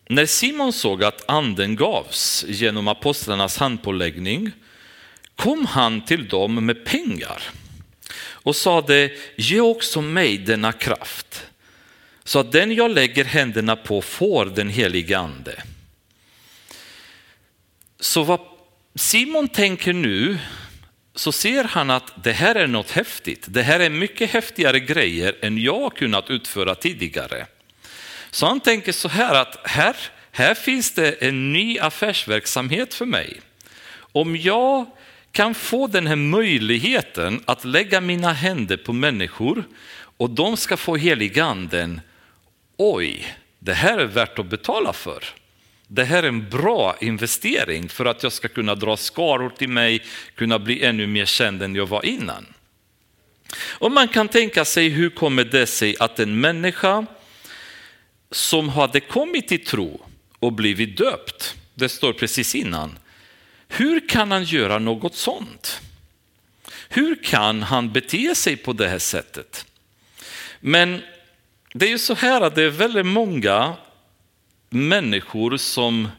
[0.07, 4.51] När Simon såg att anden gavs genom apostlarnas handpåläggning
[5.35, 7.43] kom han till dem med pengar
[8.17, 11.45] och sade, ge också mig denna kraft
[12.23, 15.63] så att den jag lägger händerna på får den helige ande.
[17.99, 18.39] Så vad
[18.95, 20.37] Simon tänker nu
[21.15, 23.45] så ser han att det här är något häftigt.
[23.47, 27.47] Det här är mycket häftigare grejer än jag kunnat utföra tidigare.
[28.35, 29.95] Så han tänker så här att här,
[30.31, 33.41] här finns det en ny affärsverksamhet för mig.
[33.97, 34.85] Om jag
[35.31, 39.63] kan få den här möjligheten att lägga mina händer på människor
[40.17, 42.01] och de ska få heliganden,
[42.77, 45.23] oj, det här är värt att betala för.
[45.87, 50.01] Det här är en bra investering för att jag ska kunna dra skaror till mig,
[50.35, 52.45] kunna bli ännu mer känd än jag var innan.
[53.61, 57.05] Och man kan tänka sig hur kommer det sig att en människa
[58.35, 60.05] som hade kommit till tro
[60.39, 62.99] och blivit döpt, det står precis innan,
[63.67, 65.81] hur kan han göra något sånt?
[66.89, 69.65] Hur kan han bete sig på det här sättet?
[70.59, 71.01] Men
[71.73, 73.73] det är ju så här att det är väldigt många
[74.69, 76.09] människor som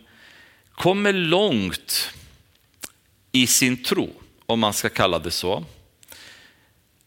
[0.72, 2.10] kommer långt
[3.32, 4.12] i sin tro,
[4.46, 5.64] om man ska kalla det så,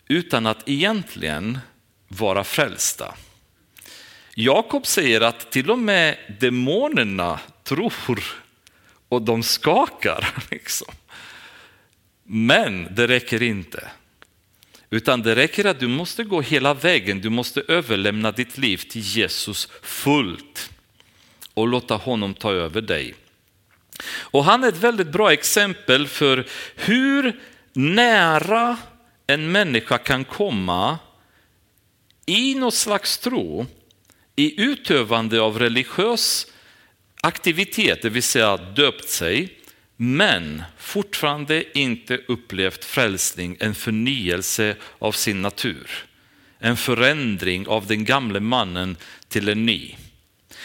[0.07, 1.59] utan att egentligen
[2.07, 3.15] vara frälsta.
[4.41, 8.23] Jakob säger att till och med demonerna tror
[9.09, 10.33] och de skakar.
[10.51, 10.87] Liksom.
[12.23, 13.87] Men det räcker inte.
[14.89, 19.01] Utan det räcker att du måste gå hela vägen, du måste överlämna ditt liv till
[19.01, 20.69] Jesus fullt
[21.53, 23.15] och låta honom ta över dig.
[24.09, 27.39] Och han är ett väldigt bra exempel för hur
[27.73, 28.77] nära
[29.27, 30.97] en människa kan komma
[32.25, 33.65] i något slags tro,
[34.39, 36.47] i utövande av religiös
[37.21, 39.57] aktivitet, det vill säga döpt sig,
[39.97, 46.05] men fortfarande inte upplevt frälsning, en förnyelse av sin natur.
[46.59, 48.97] En förändring av den gamle mannen
[49.27, 49.95] till en ny.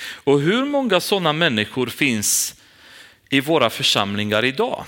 [0.00, 2.54] Och hur många sådana människor finns
[3.30, 4.84] i våra församlingar idag?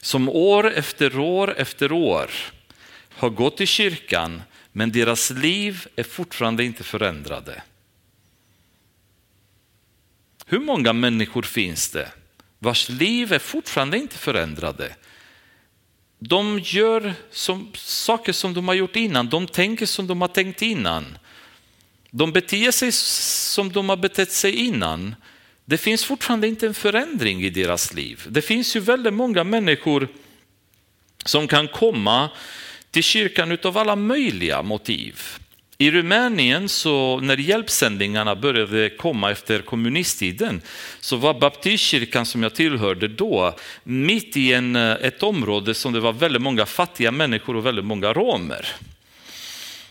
[0.00, 2.30] Som år efter år efter år
[3.10, 4.42] har gått i kyrkan
[4.76, 7.62] men deras liv är fortfarande inte förändrade.
[10.46, 12.12] Hur många människor finns det
[12.58, 14.96] vars liv är fortfarande inte förändrade?
[16.18, 20.62] De gör som, saker som de har gjort innan, de tänker som de har tänkt
[20.62, 21.18] innan.
[22.10, 25.14] De beter sig som de har betett sig innan.
[25.64, 28.26] Det finns fortfarande inte en förändring i deras liv.
[28.28, 30.08] Det finns ju väldigt många människor
[31.24, 32.30] som kan komma
[32.94, 35.20] till kyrkan av alla möjliga motiv.
[35.78, 40.62] I Rumänien, så när hjälpsändningarna började komma efter kommunisttiden,
[41.00, 46.00] så var baptistkyrkan som jag tillhörde då mitt i en, eh, ett område som det
[46.00, 48.66] var väldigt många fattiga människor och väldigt många romer.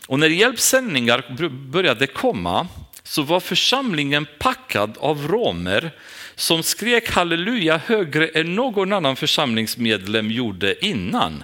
[0.07, 2.67] Och när hjälpsändningar började komma
[3.03, 5.91] så var församlingen packad av romer
[6.35, 11.43] som skrek halleluja högre än någon annan församlingsmedlem gjorde innan.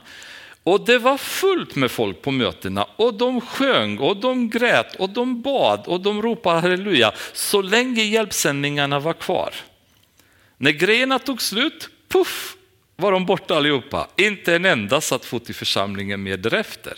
[0.64, 5.10] Och det var fullt med folk på mötena och de sjöng och de grät och
[5.10, 9.54] de bad och de ropade halleluja så länge hjälpsändningarna var kvar.
[10.58, 12.56] När grejerna tog slut, puff,
[12.96, 14.08] var de borta allihopa.
[14.18, 16.94] Inte en enda satt fot i församlingen mer därefter.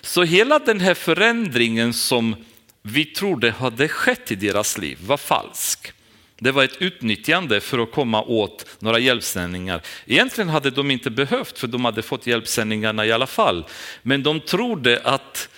[0.00, 2.36] Så hela den här förändringen som
[2.82, 5.92] vi trodde hade skett i deras liv var falsk.
[6.38, 9.82] Det var ett utnyttjande för att komma åt några hjälpsändningar.
[10.06, 13.64] Egentligen hade de inte behövt för de hade fått hjälpsändningarna i alla fall.
[14.02, 15.48] Men de trodde att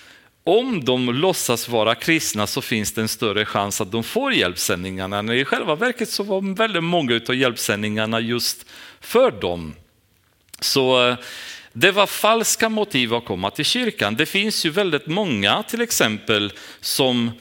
[0.43, 5.21] om de låtsas vara kristna så finns det en större chans att de får hjälpsändningarna.
[5.21, 8.65] När I själva verket så var väldigt många av hjälpsändningarna just
[8.99, 9.75] för dem.
[10.59, 11.15] Så eh,
[11.73, 14.15] det var falska motiv att komma till kyrkan.
[14.15, 17.31] Det finns ju väldigt många till exempel som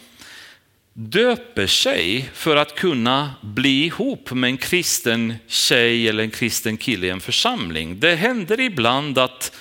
[0.92, 7.06] döper sig för att kunna bli ihop med en kristen tjej eller en kristen kille
[7.06, 8.00] i en församling.
[8.00, 9.56] Det händer ibland att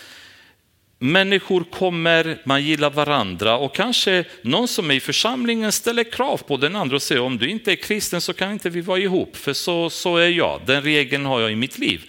[1.00, 6.58] människor kommer, man gillar varandra och kanske någon som är i församlingen ställer krav på
[6.58, 9.38] den andra och säger om du inte är kristen så kan inte vi vara ihop
[9.38, 12.02] för så, så är jag, den regeln har jag i mitt liv.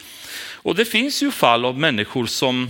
[0.62, 2.68] Och det finns ju fall av människor som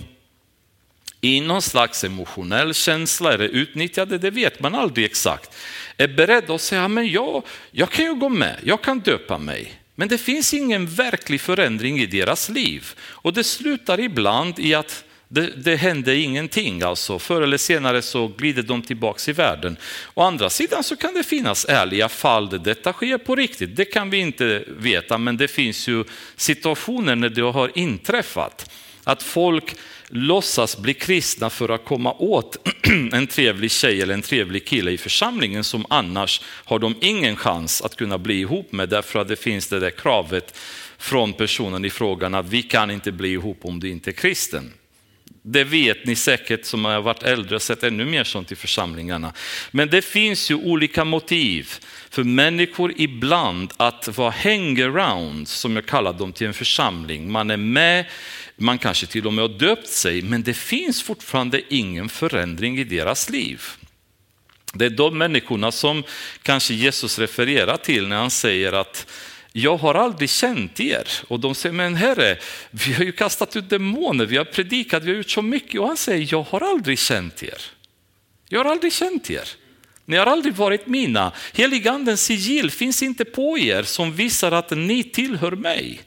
[1.20, 5.56] i någon slags emotionell känsla eller utnyttjade, det vet man aldrig exakt,
[5.96, 9.80] är beredda att säga, men jag, jag kan ju gå med, jag kan döpa mig.
[9.94, 12.94] Men det finns ingen verklig förändring i deras liv.
[13.00, 18.28] Och det slutar ibland i att det, det hände ingenting, alltså förr eller senare så
[18.28, 19.76] glider de tillbaks i världen.
[20.14, 23.76] Å andra sidan så kan det finnas ärliga fall där detta sker på riktigt.
[23.76, 26.04] Det kan vi inte veta, men det finns ju
[26.36, 28.70] situationer när det har inträffat.
[29.10, 29.74] Att folk
[30.08, 32.68] låtsas bli kristna för att komma åt
[33.12, 37.82] en trevlig tjej eller en trevlig kille i församlingen som annars har de ingen chans
[37.82, 40.58] att kunna bli ihop med därför att det finns det där kravet
[40.98, 44.72] från personen i frågan att vi kan inte bli ihop om du inte är kristen.
[45.42, 49.32] Det vet ni säkert som har varit äldre och sett ännu mer sånt i församlingarna.
[49.70, 51.68] Men det finns ju olika motiv
[52.10, 57.32] för människor ibland att vara hangaround, som jag kallar dem, till en församling.
[57.32, 58.04] Man är med
[58.62, 62.84] man kanske till och med har döpt sig, men det finns fortfarande ingen förändring i
[62.84, 63.62] deras liv.
[64.74, 66.04] Det är de människorna som
[66.42, 69.06] kanske Jesus refererar till när han säger att
[69.52, 71.08] jag har aldrig känt er.
[71.28, 72.38] Och de säger, men herre,
[72.70, 75.80] vi har ju kastat ut demoner, vi har predikat, vi har gjort så mycket.
[75.80, 77.62] Och han säger, jag har aldrig känt er.
[78.48, 79.48] Jag har aldrig känt er.
[80.04, 81.32] Ni har aldrig varit mina.
[81.52, 86.00] Heligandens sigill finns inte på er som visar att ni tillhör mig.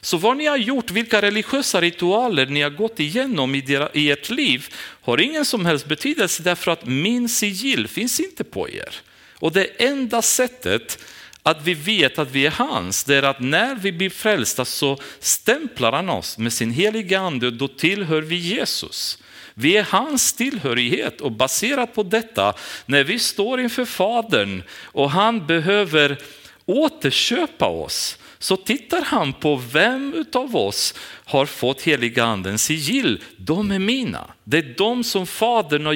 [0.00, 4.74] Så vad ni har gjort, vilka religiösa ritualer ni har gått igenom i ert liv
[5.02, 8.94] har ingen som helst betydelse därför att min sigill finns inte på er.
[9.34, 10.98] Och det enda sättet
[11.42, 14.98] att vi vet att vi är hans, det är att när vi blir frälsta så
[15.20, 19.18] stämplar han oss med sin heliga ande och då tillhör vi Jesus.
[19.54, 22.54] Vi är hans tillhörighet och baserat på detta,
[22.86, 26.18] när vi står inför Fadern och han behöver
[26.66, 33.22] återköpa oss, så tittar han på vem av oss har fått heliga andens sigill.
[33.36, 34.30] De är mina.
[34.44, 35.86] Det är de som Fadern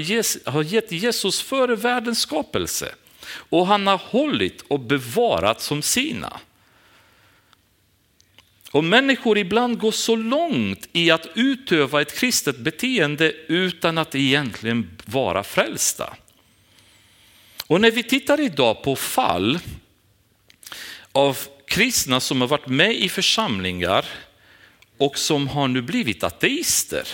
[0.44, 2.94] har gett Jesus före världens skapelse.
[3.26, 6.40] Och han har hållit och bevarat som sina.
[8.70, 15.00] Och människor ibland går så långt i att utöva ett kristet beteende utan att egentligen
[15.04, 16.16] vara frälsta.
[17.66, 19.58] Och när vi tittar idag på fall
[21.12, 24.04] av kristna som har varit med i församlingar
[24.98, 27.08] och som har nu blivit ateister.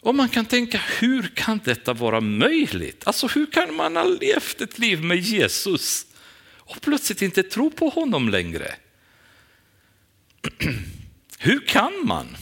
[0.00, 3.06] Och man kan tänka, hur kan detta vara möjligt?
[3.06, 6.06] Alltså hur kan man ha levt ett liv med Jesus
[6.50, 8.74] och plötsligt inte tro på honom längre?
[11.38, 12.36] Hur kan man?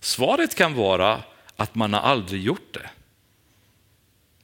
[0.00, 1.22] Svaret kan vara
[1.56, 2.90] att man har aldrig gjort det.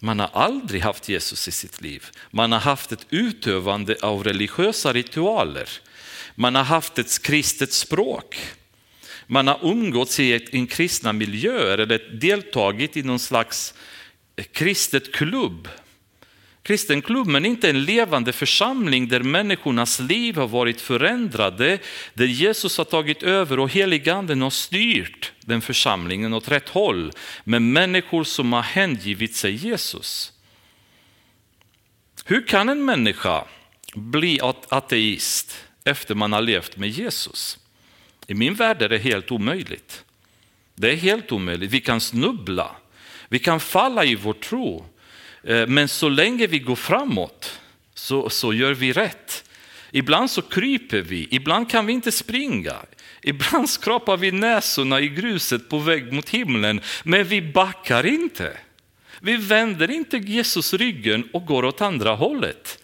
[0.01, 2.07] Man har aldrig haft Jesus i sitt liv.
[2.31, 5.69] Man har haft ett utövande av religiösa ritualer.
[6.35, 8.39] Man har haft ett kristet språk.
[9.27, 13.75] Man har umgåtts i en kristna miljöer eller deltagit i någon slags
[14.53, 15.69] kristet klubb
[16.69, 21.79] kristen klubb, men inte en levande församling där människornas liv har varit förändrade,
[22.15, 27.13] där Jesus har tagit över och heliganden har styrt den församlingen åt rätt håll,
[27.45, 30.33] med människor som har hängivit sig Jesus.
[32.25, 33.45] Hur kan en människa
[33.95, 37.59] bli ateist efter man har levt med Jesus?
[38.27, 40.05] I min värld är det helt omöjligt.
[40.75, 41.71] Det är helt omöjligt.
[41.71, 42.77] Vi kan snubbla,
[43.29, 44.87] vi kan falla i vår tro,
[45.45, 47.61] Eh, men så länge vi går framåt
[47.95, 49.45] så, så gör vi rätt.
[49.91, 52.77] Ibland så kryper vi, ibland kan vi inte springa.
[53.23, 58.57] Ibland skrapar vi näsorna i gruset på väg mot himlen, men vi backar inte.
[59.21, 62.79] Vi vänder inte Jesus ryggen och går åt andra hållet.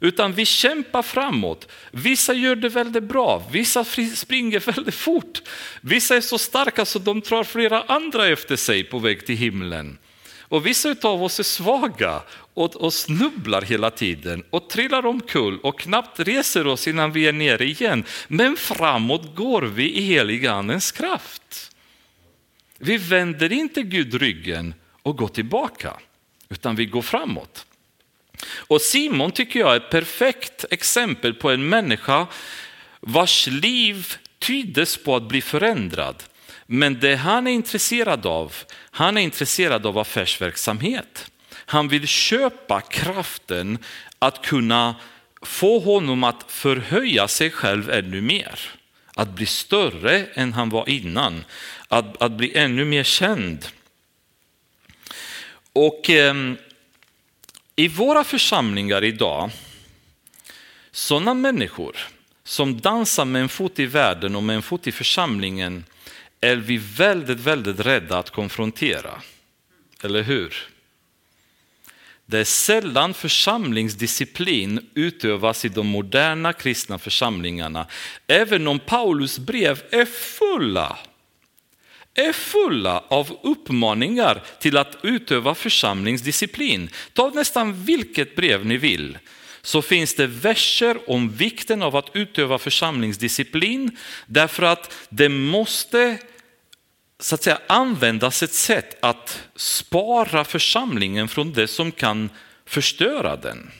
[0.00, 1.68] Utan vi kämpar framåt.
[1.90, 3.84] Vissa gör det väldigt bra, vissa
[4.14, 5.42] springer väldigt fort.
[5.80, 9.98] Vissa är så starka så de drar flera andra efter sig på väg till himlen.
[10.54, 12.22] Och vissa av oss är svaga
[12.54, 17.32] och, och snubblar hela tiden och trillar omkull och knappt reser oss innan vi är
[17.32, 18.04] nere igen.
[18.28, 21.72] Men framåt går vi i heligandens kraft.
[22.78, 25.96] Vi vänder inte Gud ryggen och går tillbaka,
[26.48, 27.66] utan vi går framåt.
[28.56, 32.26] Och Simon tycker jag är ett perfekt exempel på en människa
[33.00, 36.22] vars liv tyddes på att bli förändrad.
[36.66, 38.54] Men det han är intresserad av,
[38.96, 41.30] han är intresserad av affärsverksamhet.
[41.52, 43.78] Han vill köpa kraften
[44.18, 44.94] att kunna
[45.42, 48.58] få honom att förhöja sig själv ännu mer.
[49.14, 51.44] Att bli större än han var innan,
[51.88, 53.66] att, att bli ännu mer känd.
[55.72, 56.34] Och eh,
[57.76, 59.50] i våra församlingar idag,
[60.90, 61.96] sådana människor
[62.44, 65.84] som dansar med en fot i världen och med en fot i församlingen
[66.44, 69.22] är vi väldigt, väldigt rädda att konfrontera.
[70.02, 70.54] Eller hur?
[72.26, 77.86] Det är sällan församlingsdisciplin utövas i de moderna kristna församlingarna,
[78.26, 80.98] även om Paulus brev är fulla
[82.14, 86.90] är fulla av uppmaningar till att utöva församlingsdisciplin.
[87.12, 89.18] Ta nästan vilket brev ni vill
[89.62, 96.18] så finns det verser om vikten av att utöva församlingsdisciplin därför att det måste
[97.20, 102.30] så att säga användas ett sätt att spara församlingen från det som kan
[102.66, 103.70] förstöra den.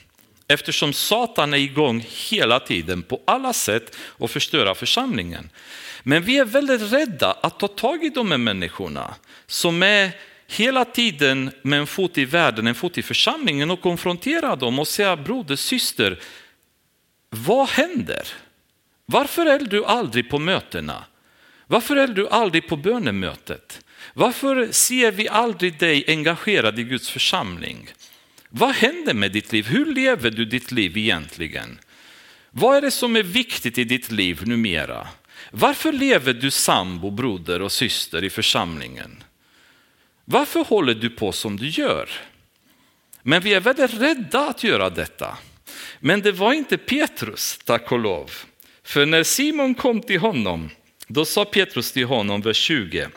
[0.47, 5.49] Eftersom Satan är igång hela tiden på alla sätt och förstöra församlingen.
[6.03, 9.15] Men vi är väldigt rädda att ta tag i de här människorna
[9.47, 10.11] som är
[10.47, 14.87] hela tiden med en fot i världen, en fot i församlingen och konfrontera dem och
[14.87, 16.19] säga broder, syster,
[17.29, 18.27] vad händer?
[19.05, 21.03] Varför är du aldrig på mötena?
[21.67, 23.85] Varför är du aldrig på bönemötet?
[24.13, 27.89] Varför ser vi aldrig dig engagerad i Guds församling?
[28.49, 29.67] Vad händer med ditt liv?
[29.67, 31.79] Hur lever du ditt liv egentligen?
[32.51, 35.07] Vad är det som är viktigt i ditt liv numera?
[35.51, 39.23] Varför lever du sambo, broder och syster i församlingen?
[40.25, 42.09] Varför håller du på som du gör?
[43.21, 45.37] Men vi är väldigt rädda att göra detta.
[45.99, 48.31] Men det var inte Petrus, tack och lov.
[48.83, 50.69] För när Simon kom till honom,
[51.07, 53.07] då sa Petrus till honom, vers 20,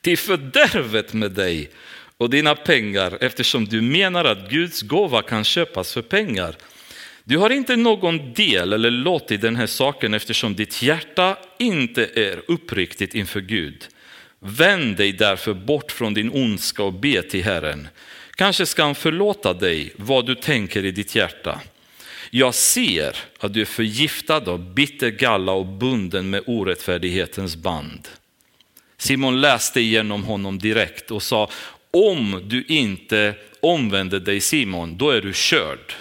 [0.00, 1.70] till fördärvet med dig
[2.18, 6.56] och dina pengar eftersom du menar att Guds gåva kan köpas för pengar.
[7.24, 12.08] Du har inte någon del eller låt i den här saken eftersom ditt hjärta inte
[12.14, 13.86] är uppriktigt inför Gud.
[14.38, 17.88] Vänd dig därför bort från din ondska och be till Herren.
[18.34, 21.60] Kanske ska han förlåta dig vad du tänker i ditt hjärta.
[22.36, 28.08] Jag ser att du är förgiftad av bitter galla och bunden med orättfärdighetens band.
[28.96, 31.50] Simon läste igenom honom direkt och sa,
[31.90, 35.94] om du inte omvänder dig Simon, då är du körd.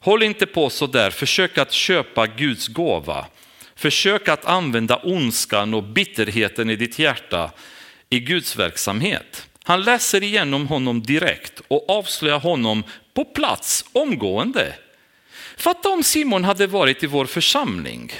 [0.00, 3.26] Håll inte på så där, försök att köpa Guds gåva.
[3.74, 7.50] Försök att använda ondskan och bitterheten i ditt hjärta
[8.10, 9.48] i Guds verksamhet.
[9.64, 14.74] Han läser igenom honom direkt och avslöjar honom på plats omgående.
[15.62, 18.12] Fatta om Simon hade varit i vår församling.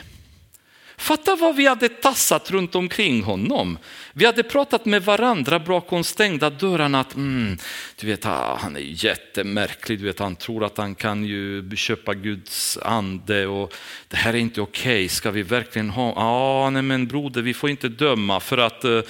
[0.96, 3.78] Fatta vad vi hade tassat runt omkring honom.
[4.12, 7.58] Vi hade pratat med varandra bakom stängda dörrarna att mm,
[8.00, 12.14] du vet, ah, han är jättemärklig, du vet, han tror att han kan ju köpa
[12.14, 13.74] Guds ande och
[14.08, 15.08] det här är inte okej, okay.
[15.08, 18.84] ska vi verkligen ha, ja ah, nej men broder vi får inte döma för att
[18.84, 19.02] uh,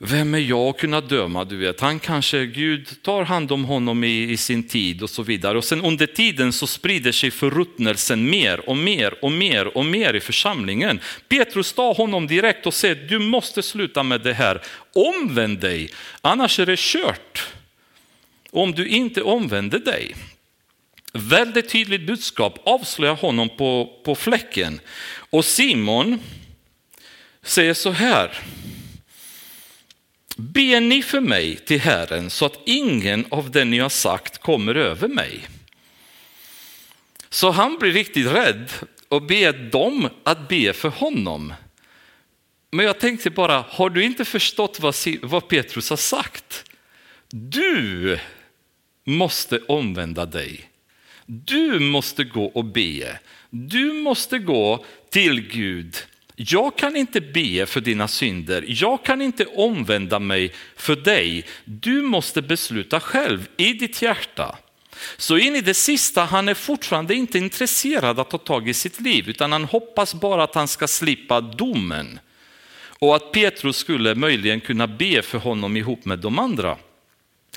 [0.00, 1.44] vem är jag att kunna döma?
[1.44, 5.22] Du vet, han kanske, Gud tar hand om honom i, i, sin tid och så
[5.22, 5.58] vidare.
[5.58, 10.14] Och sen under tiden så sprider sig förruttnelsen mer och mer och mer och mer
[10.14, 11.00] i församlingen.
[11.28, 14.62] Petrus tar honom direkt och säger, du måste sluta med det här.
[14.94, 15.90] Omvänd dig,
[16.20, 17.46] annars är det kört.
[18.50, 20.14] Om du inte omvänder dig.
[21.12, 24.80] Väldigt tydligt budskap avslöjar honom på, på fläcken.
[25.30, 26.18] Och Simon
[27.42, 28.38] säger så här,
[30.40, 34.74] Be ni för mig till Herren så att ingen av det ni har sagt kommer
[34.74, 35.48] över mig.
[37.28, 38.70] Så han blir riktigt rädd
[39.08, 41.54] och ber dem att be för honom.
[42.70, 44.80] Men jag tänkte bara, har du inte förstått
[45.22, 46.70] vad Petrus har sagt?
[47.30, 48.18] Du
[49.04, 50.70] måste omvända dig.
[51.26, 53.18] Du måste gå och be.
[53.50, 55.96] Du måste gå till Gud
[56.40, 61.44] jag kan inte be för dina synder, jag kan inte omvända mig för dig.
[61.64, 64.58] Du måste besluta själv i ditt hjärta.
[65.16, 69.00] Så in i det sista, han är fortfarande inte intresserad att ta tag i sitt
[69.00, 72.20] liv, utan han hoppas bara att han ska slippa domen.
[72.98, 76.76] Och att Petrus skulle möjligen kunna be för honom ihop med de andra.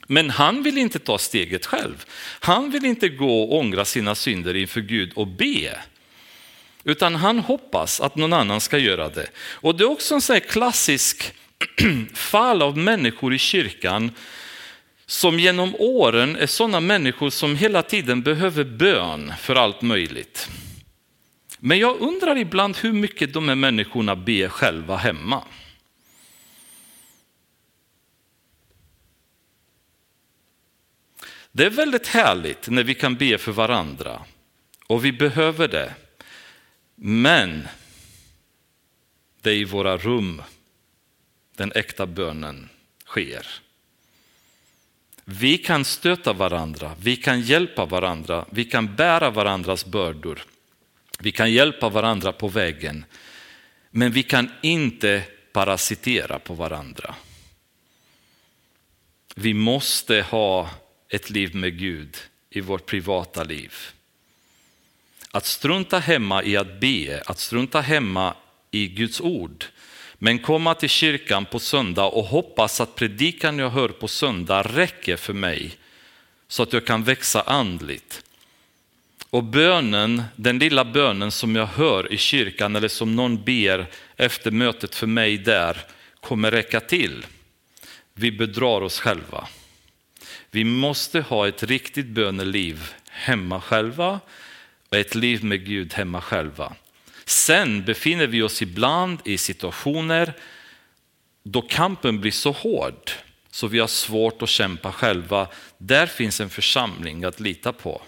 [0.07, 2.05] Men han vill inte ta steget själv.
[2.39, 5.77] Han vill inte gå och ångra sina synder inför Gud och be.
[6.83, 9.27] Utan han hoppas att någon annan ska göra det.
[9.37, 11.33] Och det är också en sån klassisk
[12.13, 14.11] fall av människor i kyrkan
[15.05, 20.49] som genom åren är sådana människor som hela tiden behöver bön för allt möjligt.
[21.59, 25.43] Men jag undrar ibland hur mycket de här människorna ber själva hemma.
[31.51, 34.21] Det är väldigt härligt när vi kan be för varandra
[34.87, 35.93] och vi behöver det.
[37.03, 37.67] Men
[39.41, 40.41] det är i våra rum
[41.55, 42.69] den äkta bönen
[43.05, 43.47] sker.
[45.25, 50.43] Vi kan stöta varandra, vi kan hjälpa varandra, vi kan bära varandras bördor.
[51.19, 53.05] Vi kan hjälpa varandra på vägen,
[53.89, 55.23] men vi kan inte
[55.53, 57.15] parasitera på varandra.
[59.35, 60.69] Vi måste ha
[61.09, 62.17] ett liv med Gud
[62.49, 63.73] i vårt privata liv.
[65.31, 68.33] Att strunta hemma i att be, att strunta hemma
[68.71, 69.65] i Guds ord,
[70.13, 75.15] men komma till kyrkan på söndag och hoppas att predikan jag hör på söndag räcker
[75.15, 75.71] för mig
[76.47, 78.23] så att jag kan växa andligt.
[79.29, 84.51] Och bönen, den lilla bönen som jag hör i kyrkan eller som någon ber efter
[84.51, 85.77] mötet för mig där
[86.19, 87.25] kommer räcka till.
[88.13, 89.47] Vi bedrar oss själva.
[90.51, 94.19] Vi måste ha ett riktigt böneliv hemma själva
[94.91, 96.73] och ett liv med Gud hemma själva.
[97.25, 100.33] Sen befinner vi oss ibland i situationer
[101.43, 103.11] då kampen blir så hård
[103.51, 105.47] så vi har svårt att kämpa själva.
[105.77, 108.01] Där finns en församling att lita på.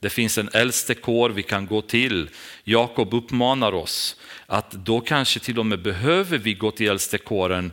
[0.00, 2.30] Det finns en äldstekår vi kan gå till.
[2.64, 4.16] Jakob uppmanar oss
[4.46, 7.72] att då kanske till och med behöver vi gå till äldstekåren,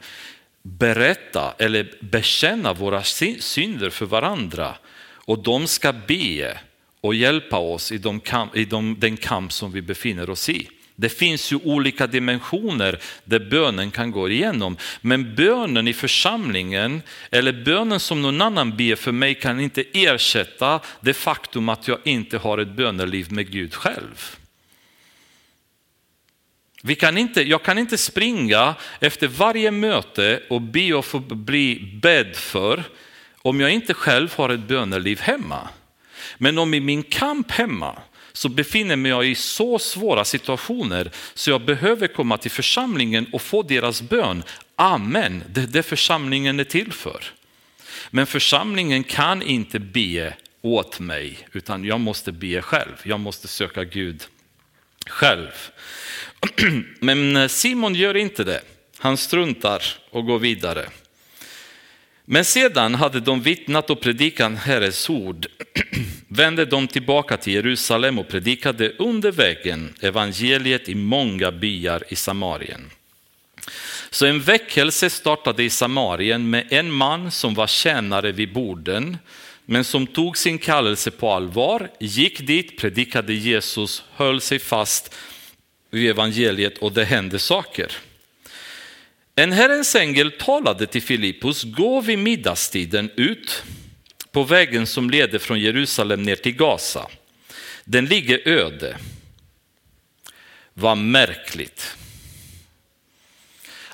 [0.63, 4.75] berätta eller bekänna våra synder för varandra
[5.25, 6.57] och de ska be
[7.05, 10.69] och hjälpa oss i, de kamp, i de, den kamp som vi befinner oss i.
[10.95, 14.77] Det finns ju olika dimensioner där bönen kan gå igenom.
[15.01, 17.01] Men bönen i församlingen
[17.31, 21.99] eller bönen som någon annan ber för mig kan inte ersätta det faktum att jag
[22.03, 24.35] inte har ett böneliv med Gud själv.
[26.83, 31.99] Vi kan inte, jag kan inte springa efter varje möte och be och få bli
[32.01, 32.83] bedd för
[33.37, 35.69] om jag inte själv har ett böneliv hemma.
[36.37, 37.95] Men om i min kamp hemma
[38.33, 43.41] så befinner mig jag i så svåra situationer så jag behöver komma till församlingen och
[43.41, 44.43] få deras bön.
[44.75, 47.23] Amen, det är det församlingen är till för.
[48.09, 53.01] Men församlingen kan inte be åt mig utan jag måste be själv.
[53.03, 54.23] Jag måste söka Gud
[55.07, 55.51] själv.
[56.99, 58.61] Men Simon gör inte det.
[58.97, 60.89] Han struntar och går vidare.
[62.25, 65.47] Men sedan hade de vittnat och predikat Herrens ord,
[66.27, 72.89] vände de tillbaka till Jerusalem och predikade under vägen evangeliet i många byar i Samarien.
[74.09, 79.17] Så en väckelse startade i Samarien med en man som var tjänare vid borden,
[79.65, 85.15] men som tog sin kallelse på allvar, gick dit, predikade Jesus, höll sig fast
[85.91, 87.91] vid evangeliet och det hände saker.
[89.37, 93.63] En Herrens ängel talade till Filippus, gå vid middagstiden ut
[94.31, 97.07] på vägen som leder från Jerusalem ner till Gaza.
[97.85, 98.97] Den ligger öde.
[100.73, 101.97] Vad märkligt.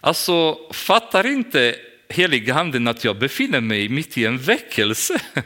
[0.01, 1.75] Alltså, fattar inte
[2.09, 5.21] heliganden att jag befinner mig mitt i en väckelse?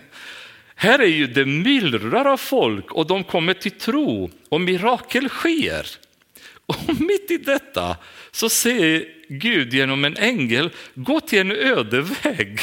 [0.76, 5.88] Här är ju det myllrar av folk och de kommer till tro och mirakel sker.
[6.66, 7.98] Och mitt i detta
[8.36, 12.60] så ser Gud genom en ängel gå till en öde väg.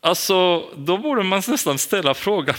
[0.00, 2.54] Alltså, då borde man nästan ställa frågan,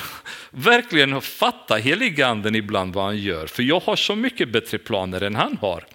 [0.49, 3.47] verkligen fatta heliganden ibland vad han gör?
[3.47, 5.85] För jag har så mycket bättre planer än han har.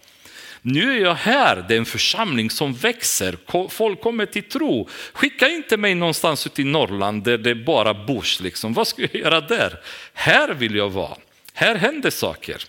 [0.63, 4.89] Nu är jag här, det är en församling som växer, folk kommer till tro.
[5.13, 8.41] Skicka inte mig någonstans ute i Norrland där det är bara bors.
[8.41, 8.75] liksom.
[8.75, 9.81] vad ska jag göra där?
[10.15, 11.17] Här vill jag vara,
[11.55, 12.65] här händer saker.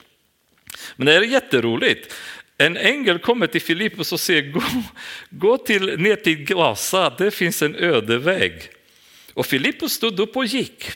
[0.96, 2.14] Men det är jätteroligt.
[2.62, 4.64] En ängel kommer till Filippus och säger gå,
[5.30, 8.53] gå till, ner till Gaza, det finns en öde väg.
[9.34, 10.91] Och Filippus stod upp och gick.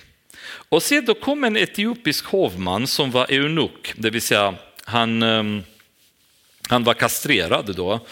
[0.48, 4.54] Och se, då kom en etiopisk hovman som var eunuck, det vill säga
[4.84, 5.64] han, ehm,
[6.70, 8.08] han var kastrerad då.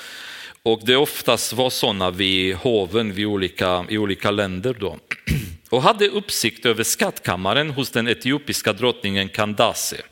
[0.63, 4.99] Och det oftast var sådana vid hoven vid olika, i olika länder då.
[5.69, 10.03] Och hade uppsikt över skattkammaren hos den etiopiska drottningen Candace.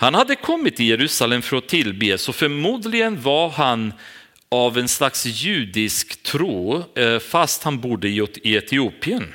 [0.00, 3.92] Han hade kommit till Jerusalem för att tillbe, så förmodligen var han
[4.48, 9.34] av en slags judisk tro, eh, fast han bodde i Etiopien.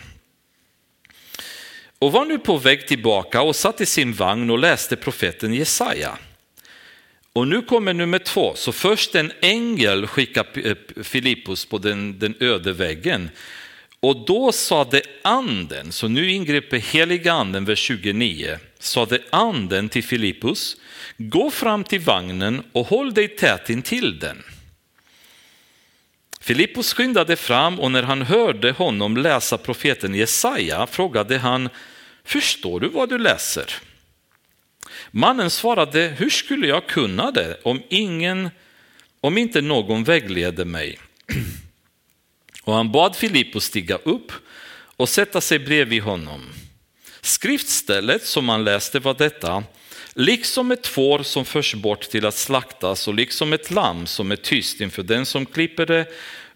[1.99, 6.17] Och var nu på väg tillbaka och satt i sin vagn och läste profeten Jesaja.
[7.33, 12.35] Och nu kommer nummer två, så först en ängel skickar eh, Filippus på den, den
[12.39, 13.29] öde väggen.
[14.05, 20.77] Och då sade anden, så nu ingriper heliga anden, vers 29, sade anden till Filippus,
[21.17, 24.43] gå fram till vagnen och håll dig tät intill den.
[26.41, 31.69] Filippus skyndade fram och när han hörde honom läsa profeten Jesaja frågade han,
[32.23, 33.73] förstår du vad du läser?
[35.11, 38.49] Mannen svarade, hur skulle jag kunna det om, ingen,
[39.21, 40.99] om inte någon vägleder mig?
[42.65, 44.31] Och han bad Filippus stiga upp
[44.97, 46.49] och sätta sig bredvid honom.
[47.21, 49.63] Skriftstället som han läste var detta,
[50.13, 54.35] liksom ett får som förs bort till att slaktas och liksom ett lamm som är
[54.35, 56.05] tyst inför den som klipper det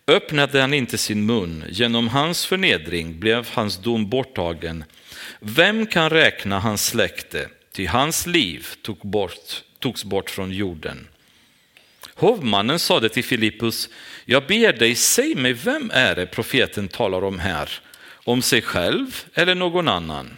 [0.08, 1.64] öppnade han inte sin mun.
[1.70, 4.84] Genom hans förnedring blev hans dom borttagen.
[5.40, 7.50] Vem kan räkna hans släkte?
[7.72, 11.08] Ty hans liv tog bort, togs bort från jorden.
[12.16, 13.90] Hovmannen sade till Filippus,
[14.32, 17.70] jag ber dig, säg mig, vem är det profeten talar om här?
[18.24, 20.38] Om sig själv eller någon annan?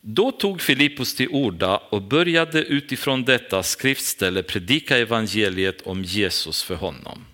[0.00, 6.74] Då tog Filippus till orda och började utifrån detta skriftställe predika evangeliet om Jesus för
[6.74, 7.24] honom.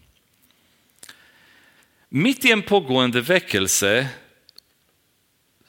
[2.09, 4.09] Mitt i en pågående väckelse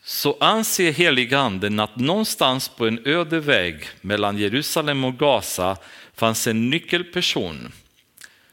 [0.03, 5.77] så anser heliganden att någonstans på en öde väg mellan Jerusalem och Gaza
[6.13, 7.71] fanns en nyckelperson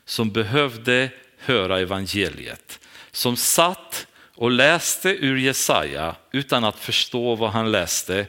[0.08, 2.80] som behövde höra evangeliet,
[3.10, 8.26] som satt och läste ur Jesaja utan att förstå vad han läste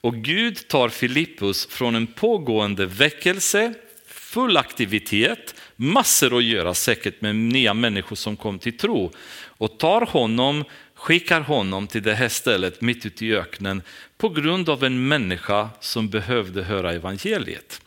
[0.00, 3.74] Och Gud tar Filippus från en pågående väckelse,
[4.06, 9.12] full aktivitet, massor att göra säkert med nya människor som kom till tro
[9.44, 10.64] och tar honom,
[10.94, 13.82] skickar honom till det här stället mitt ute i öknen
[14.18, 17.80] på grund av en människa som behövde höra evangeliet.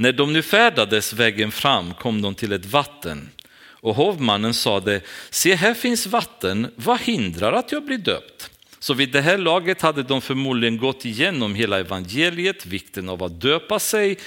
[0.00, 3.30] När de nu färdades vägen fram kom de till ett vatten
[3.70, 8.50] och hovmannen sade, se här finns vatten, vad hindrar att jag blir döpt?
[8.78, 13.40] Så vid det här laget hade de förmodligen gått igenom hela evangeliet, vikten av att
[13.40, 14.18] döpa sig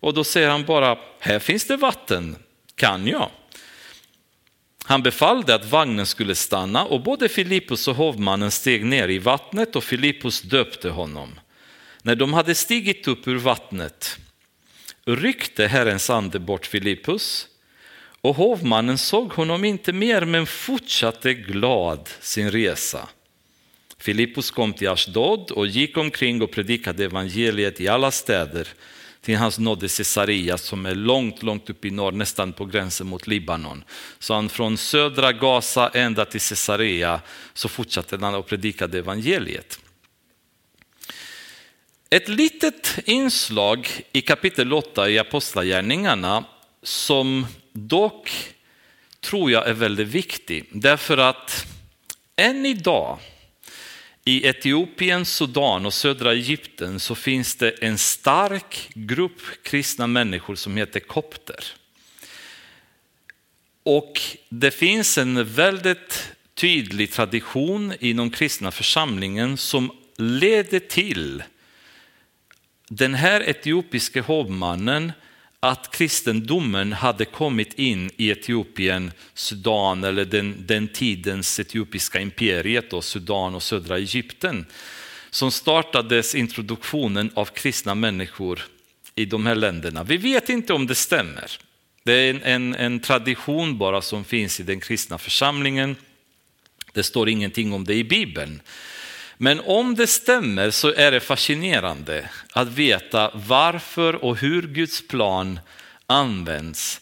[0.00, 2.36] och då säger han bara, här finns det vatten,
[2.74, 3.30] kan jag?
[4.84, 9.76] Han befallde att vagnen skulle stanna och både Filippus och hovmannen steg ner i vattnet
[9.76, 11.40] och Filippus döpte honom.
[12.02, 14.18] När de hade stigit upp ur vattnet
[15.08, 17.46] ryckte Herrens ande bort Filippus
[18.20, 23.08] och hovmannen såg honom inte mer men fortsatte glad sin resa.
[23.98, 28.68] Filippus kom till Ashdod och gick omkring och predikade evangeliet i alla städer
[29.20, 33.26] till hans nådde Caesarea som är långt, långt upp i norr, nästan på gränsen mot
[33.26, 33.84] Libanon.
[34.18, 37.20] Så han från södra Gaza ända till Caesarea
[37.54, 39.78] så fortsatte han och predikade evangeliet.
[42.10, 46.44] Ett litet inslag i kapitel 8 i Apostlagärningarna
[46.82, 48.30] som dock
[49.20, 50.64] tror jag är väldigt viktig.
[50.72, 51.66] Därför att
[52.36, 53.18] än idag
[54.24, 60.76] i Etiopien, Sudan och södra Egypten så finns det en stark grupp kristna människor som
[60.76, 61.64] heter kopter.
[63.82, 71.42] Och det finns en väldigt tydlig tradition inom kristna församlingen som leder till
[72.88, 75.12] den här etiopiske hovmannen
[75.60, 83.02] att kristendomen hade kommit in i Etiopien, Sudan eller den, den tidens etiopiska imperiet, då,
[83.02, 84.66] Sudan och södra Egypten,
[85.30, 88.60] som startades introduktionen av kristna människor
[89.14, 90.04] i de här länderna.
[90.04, 91.50] Vi vet inte om det stämmer.
[92.02, 95.96] Det är en, en, en tradition bara som finns i den kristna församlingen.
[96.92, 98.60] Det står ingenting om det i Bibeln.
[99.40, 105.60] Men om det stämmer så är det fascinerande att veta varför och hur Guds plan
[106.06, 107.00] används.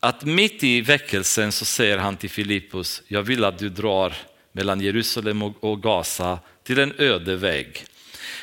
[0.00, 4.14] Att mitt i väckelsen så säger han till Filippus, jag vill att du drar
[4.52, 7.84] mellan Jerusalem och Gaza till en öde väg.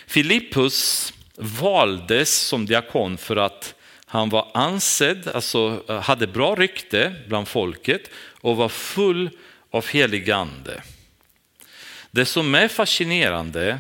[0.08, 3.76] Filippus valdes som diakon för att
[4.06, 8.10] han var ansedd, alltså eh, hade bra rykte bland folket
[8.42, 9.30] och var full
[9.72, 10.82] av helig ande.
[12.18, 13.80] Det som är fascinerande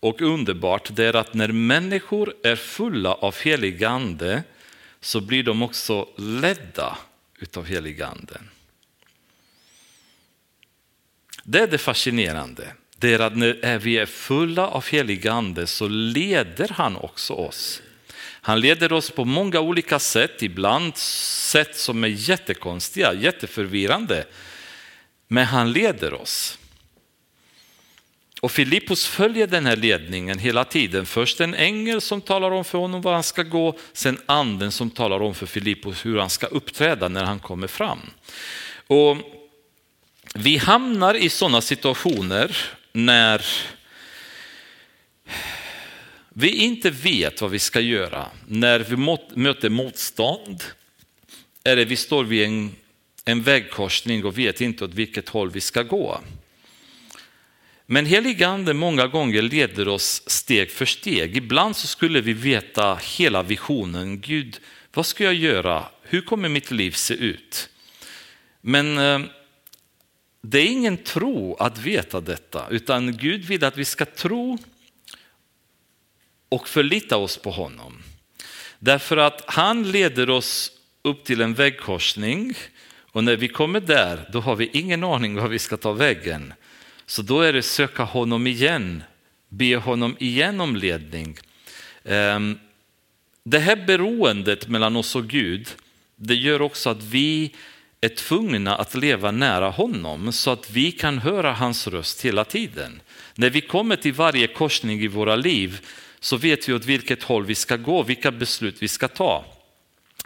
[0.00, 4.42] och underbart det är att när människor är fulla av helig ande
[5.00, 6.98] så blir de också ledda
[7.38, 8.40] utav helig ande.
[11.44, 12.72] Det är det fascinerande.
[12.96, 17.82] Det är att när vi är fulla av helig ande så leder han också oss.
[18.18, 24.24] Han leder oss på många olika sätt, ibland sätt som är jättekonstiga, jätteförvirrande.
[25.28, 26.58] Men han leder oss.
[28.40, 31.06] Och Filippos följer den här ledningen hela tiden.
[31.06, 34.90] Först en ängel som talar om för honom var han ska gå, sen anden som
[34.90, 38.00] talar om för Filippos hur han ska uppträda när han kommer fram.
[38.86, 39.16] Och
[40.34, 42.56] vi hamnar i sådana situationer
[42.92, 43.46] när
[46.28, 50.62] vi inte vet vad vi ska göra, när vi möter motstånd,
[51.64, 52.76] eller vi står vid en,
[53.24, 56.20] en vägkorsning och vet inte åt vilket håll vi ska gå.
[57.86, 61.36] Men helig ande många gånger leder oss steg för steg.
[61.36, 64.20] Ibland så skulle vi veta hela visionen.
[64.20, 64.60] Gud,
[64.94, 65.84] vad ska jag göra?
[66.02, 67.68] Hur kommer mitt liv se ut?
[68.60, 69.20] Men eh,
[70.40, 74.58] det är ingen tro att veta detta, utan Gud vill att vi ska tro
[76.48, 78.02] och förlita oss på honom.
[78.78, 80.72] Därför att han leder oss
[81.02, 82.54] upp till en vägkorsning
[82.98, 86.54] och när vi kommer där, då har vi ingen aning var vi ska ta vägen.
[87.06, 89.02] Så då är det söka honom igen,
[89.48, 91.38] be honom igen om ledning.
[92.04, 92.58] Ehm,
[93.44, 95.68] det här beroendet mellan oss och Gud,
[96.16, 97.50] det gör också att vi
[98.00, 103.00] är tvungna att leva nära honom så att vi kan höra hans röst hela tiden.
[103.34, 105.80] När vi kommer till varje korsning i våra liv
[106.20, 109.44] så vet vi åt vilket håll vi ska gå, vilka beslut vi ska ta.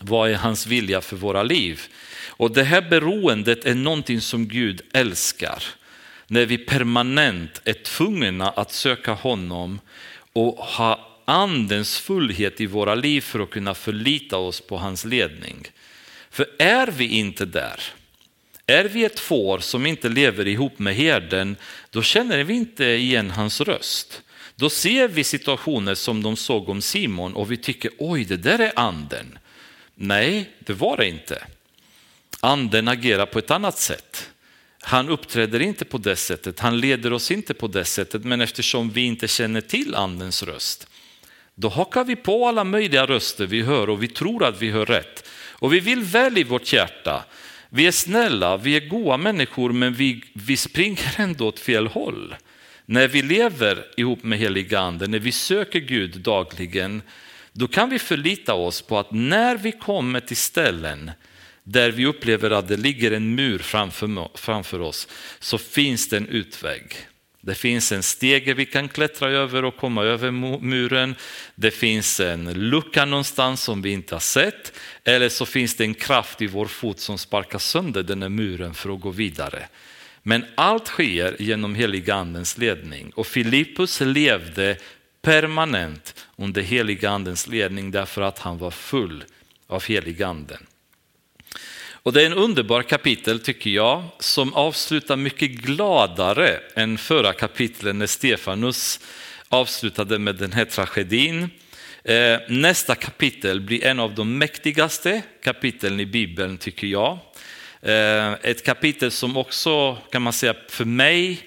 [0.00, 1.82] Vad är hans vilja för våra liv?
[2.26, 5.62] Och det här beroendet är någonting som Gud älskar
[6.30, 9.80] när vi permanent är tvungna att söka honom
[10.32, 15.66] och ha andens fullhet i våra liv för att kunna förlita oss på hans ledning.
[16.30, 17.80] För är vi inte där,
[18.66, 21.56] är vi ett får som inte lever ihop med herden,
[21.90, 24.22] då känner vi inte igen hans röst.
[24.56, 28.58] Då ser vi situationer som de såg om Simon och vi tycker oj, det där
[28.58, 29.38] är anden.
[29.94, 31.44] Nej, det var det inte.
[32.40, 34.29] Anden agerar på ett annat sätt.
[34.82, 38.90] Han uppträder inte på det sättet, han leder oss inte på det sättet, men eftersom
[38.90, 40.86] vi inte känner till andens röst,
[41.54, 44.86] då hakar vi på alla möjliga röster vi hör och vi tror att vi hör
[44.86, 45.28] rätt.
[45.60, 47.24] Och vi vill väl i vårt hjärta.
[47.68, 52.34] Vi är snälla, vi är goda människor, men vi, vi springer ändå åt fel håll.
[52.86, 57.02] När vi lever ihop med heliga anden, när vi söker Gud dagligen,
[57.52, 61.10] då kan vi förlita oss på att när vi kommer till ställen
[61.72, 65.08] där vi upplever att det ligger en mur framför, framför oss,
[65.38, 66.96] så finns det en utväg.
[67.40, 71.14] Det finns en stege vi kan klättra över och komma över muren.
[71.54, 74.72] Det finns en lucka någonstans som vi inte har sett.
[75.04, 78.74] Eller så finns det en kraft i vår fot som sparkar sönder den här muren
[78.74, 79.68] för att gå vidare.
[80.22, 84.76] Men allt sker genom heliga andens ledning och Filippus levde
[85.22, 89.24] permanent under heliga andens ledning därför att han var full
[89.66, 90.66] av heliga anden.
[92.02, 97.98] Och det är en underbar kapitel tycker jag som avslutar mycket gladare än förra kapitlen
[97.98, 99.00] när Stefanus
[99.48, 101.50] avslutade med den här tragedin.
[102.04, 107.18] Eh, nästa kapitel blir en av de mäktigaste kapitlen i Bibeln tycker jag.
[107.82, 111.40] Eh, ett kapitel som också kan man säga för mig,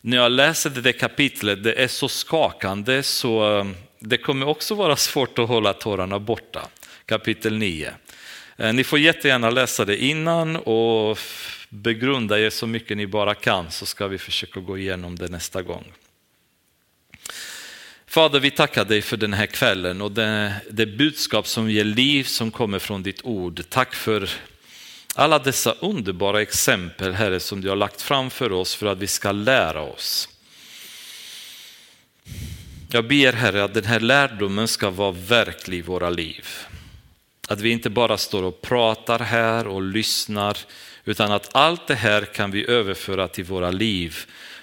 [0.00, 3.66] när jag läser det kapitlet, det är så skakande så eh,
[3.98, 6.68] det kommer också vara svårt att hålla tårarna borta.
[7.06, 7.92] Kapitel 9.
[8.60, 11.18] Eh, ni får jättegärna läsa det innan och
[11.68, 15.62] begrunda er så mycket ni bara kan så ska vi försöka gå igenom det nästa
[15.62, 15.92] gång.
[18.06, 22.24] Fader, vi tackar dig för den här kvällen och det, det budskap som ger liv
[22.24, 23.62] som kommer från ditt ord.
[23.68, 24.30] Tack för
[25.14, 29.06] alla dessa underbara exempel, Herre, som du har lagt fram för oss för att vi
[29.06, 30.28] ska lära oss.
[32.92, 36.46] Jag ber Herre att den här lärdomen ska vara verklig i våra liv.
[37.50, 40.58] Att vi inte bara står och pratar här och lyssnar,
[41.04, 44.16] utan att allt det här kan vi överföra till våra liv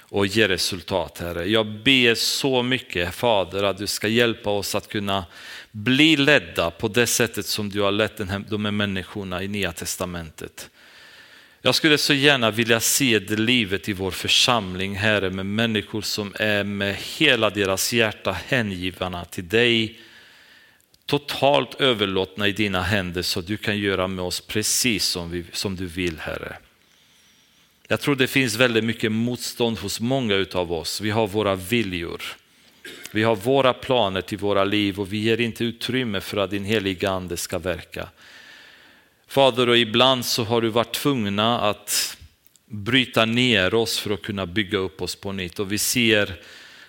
[0.10, 1.46] och ge resultat, Herre.
[1.46, 5.26] Jag ber så mycket, Fader, att du ska hjälpa oss att kunna
[5.72, 9.48] bli ledda på det sättet som du har lett den här, de här människorna i
[9.48, 10.70] Nya Testamentet.
[11.62, 16.34] Jag skulle så gärna vilja se det livet i vår församling, Herre, med människor som
[16.40, 20.00] är med hela deras hjärta hängivna till dig,
[21.08, 25.76] totalt överlåtna i dina händer så du kan göra med oss precis som, vi, som
[25.76, 26.58] du vill, Herre.
[27.88, 31.02] Jag tror det finns väldigt mycket motstånd hos många av oss.
[31.02, 32.22] Vi har våra viljor.
[33.12, 36.66] Vi har våra planer till våra liv och vi ger inte utrymme för att din
[36.66, 38.10] heliga ande ska verka.
[39.28, 42.18] Fader, och ibland så har du varit tvungna att
[42.66, 45.60] bryta ner oss för att kunna bygga upp oss på nytt.
[45.60, 46.36] Och vi ser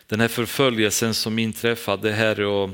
[0.06, 2.70] den här förföljelsen som inträffade, Herre, och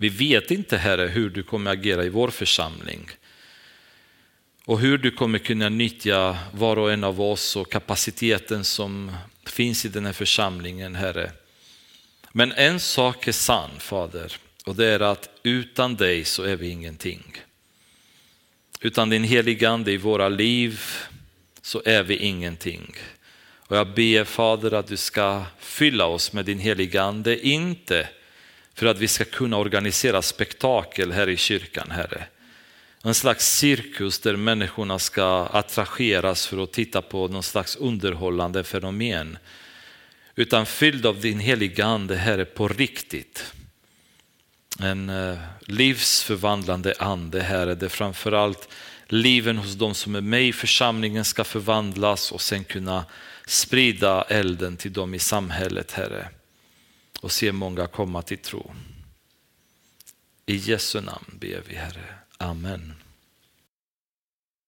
[0.00, 3.10] vi vet inte, Herre, hur du kommer agera i vår församling.
[4.64, 9.12] Och hur du kommer kunna nyttja var och en av oss och kapaciteten som
[9.46, 11.32] finns i den här församlingen, Herre.
[12.32, 16.68] Men en sak är sann, Fader, och det är att utan dig så är vi
[16.68, 17.36] ingenting.
[18.80, 20.80] Utan din heliga Ande i våra liv
[21.62, 22.94] så är vi ingenting.
[23.56, 28.08] Och jag ber Fader att du ska fylla oss med din heliga Ande, inte
[28.80, 32.24] för att vi ska kunna organisera spektakel här i kyrkan, Herre.
[33.04, 39.38] En slags cirkus där människorna ska attraheras för att titta på någon slags underhållande fenomen.
[40.34, 43.52] Utan fylld av din heliga Ande, Herre, på riktigt.
[44.78, 48.68] En eh, livsförvandlande ande, Herre, där framförallt
[49.06, 53.04] liven hos de som är med i församlingen ska förvandlas och sen kunna
[53.46, 56.28] sprida elden till dem i samhället, Herre
[57.20, 58.72] och se många komma till tro.
[60.46, 62.14] I Jesu namn ber vi Herre.
[62.38, 62.99] Amen.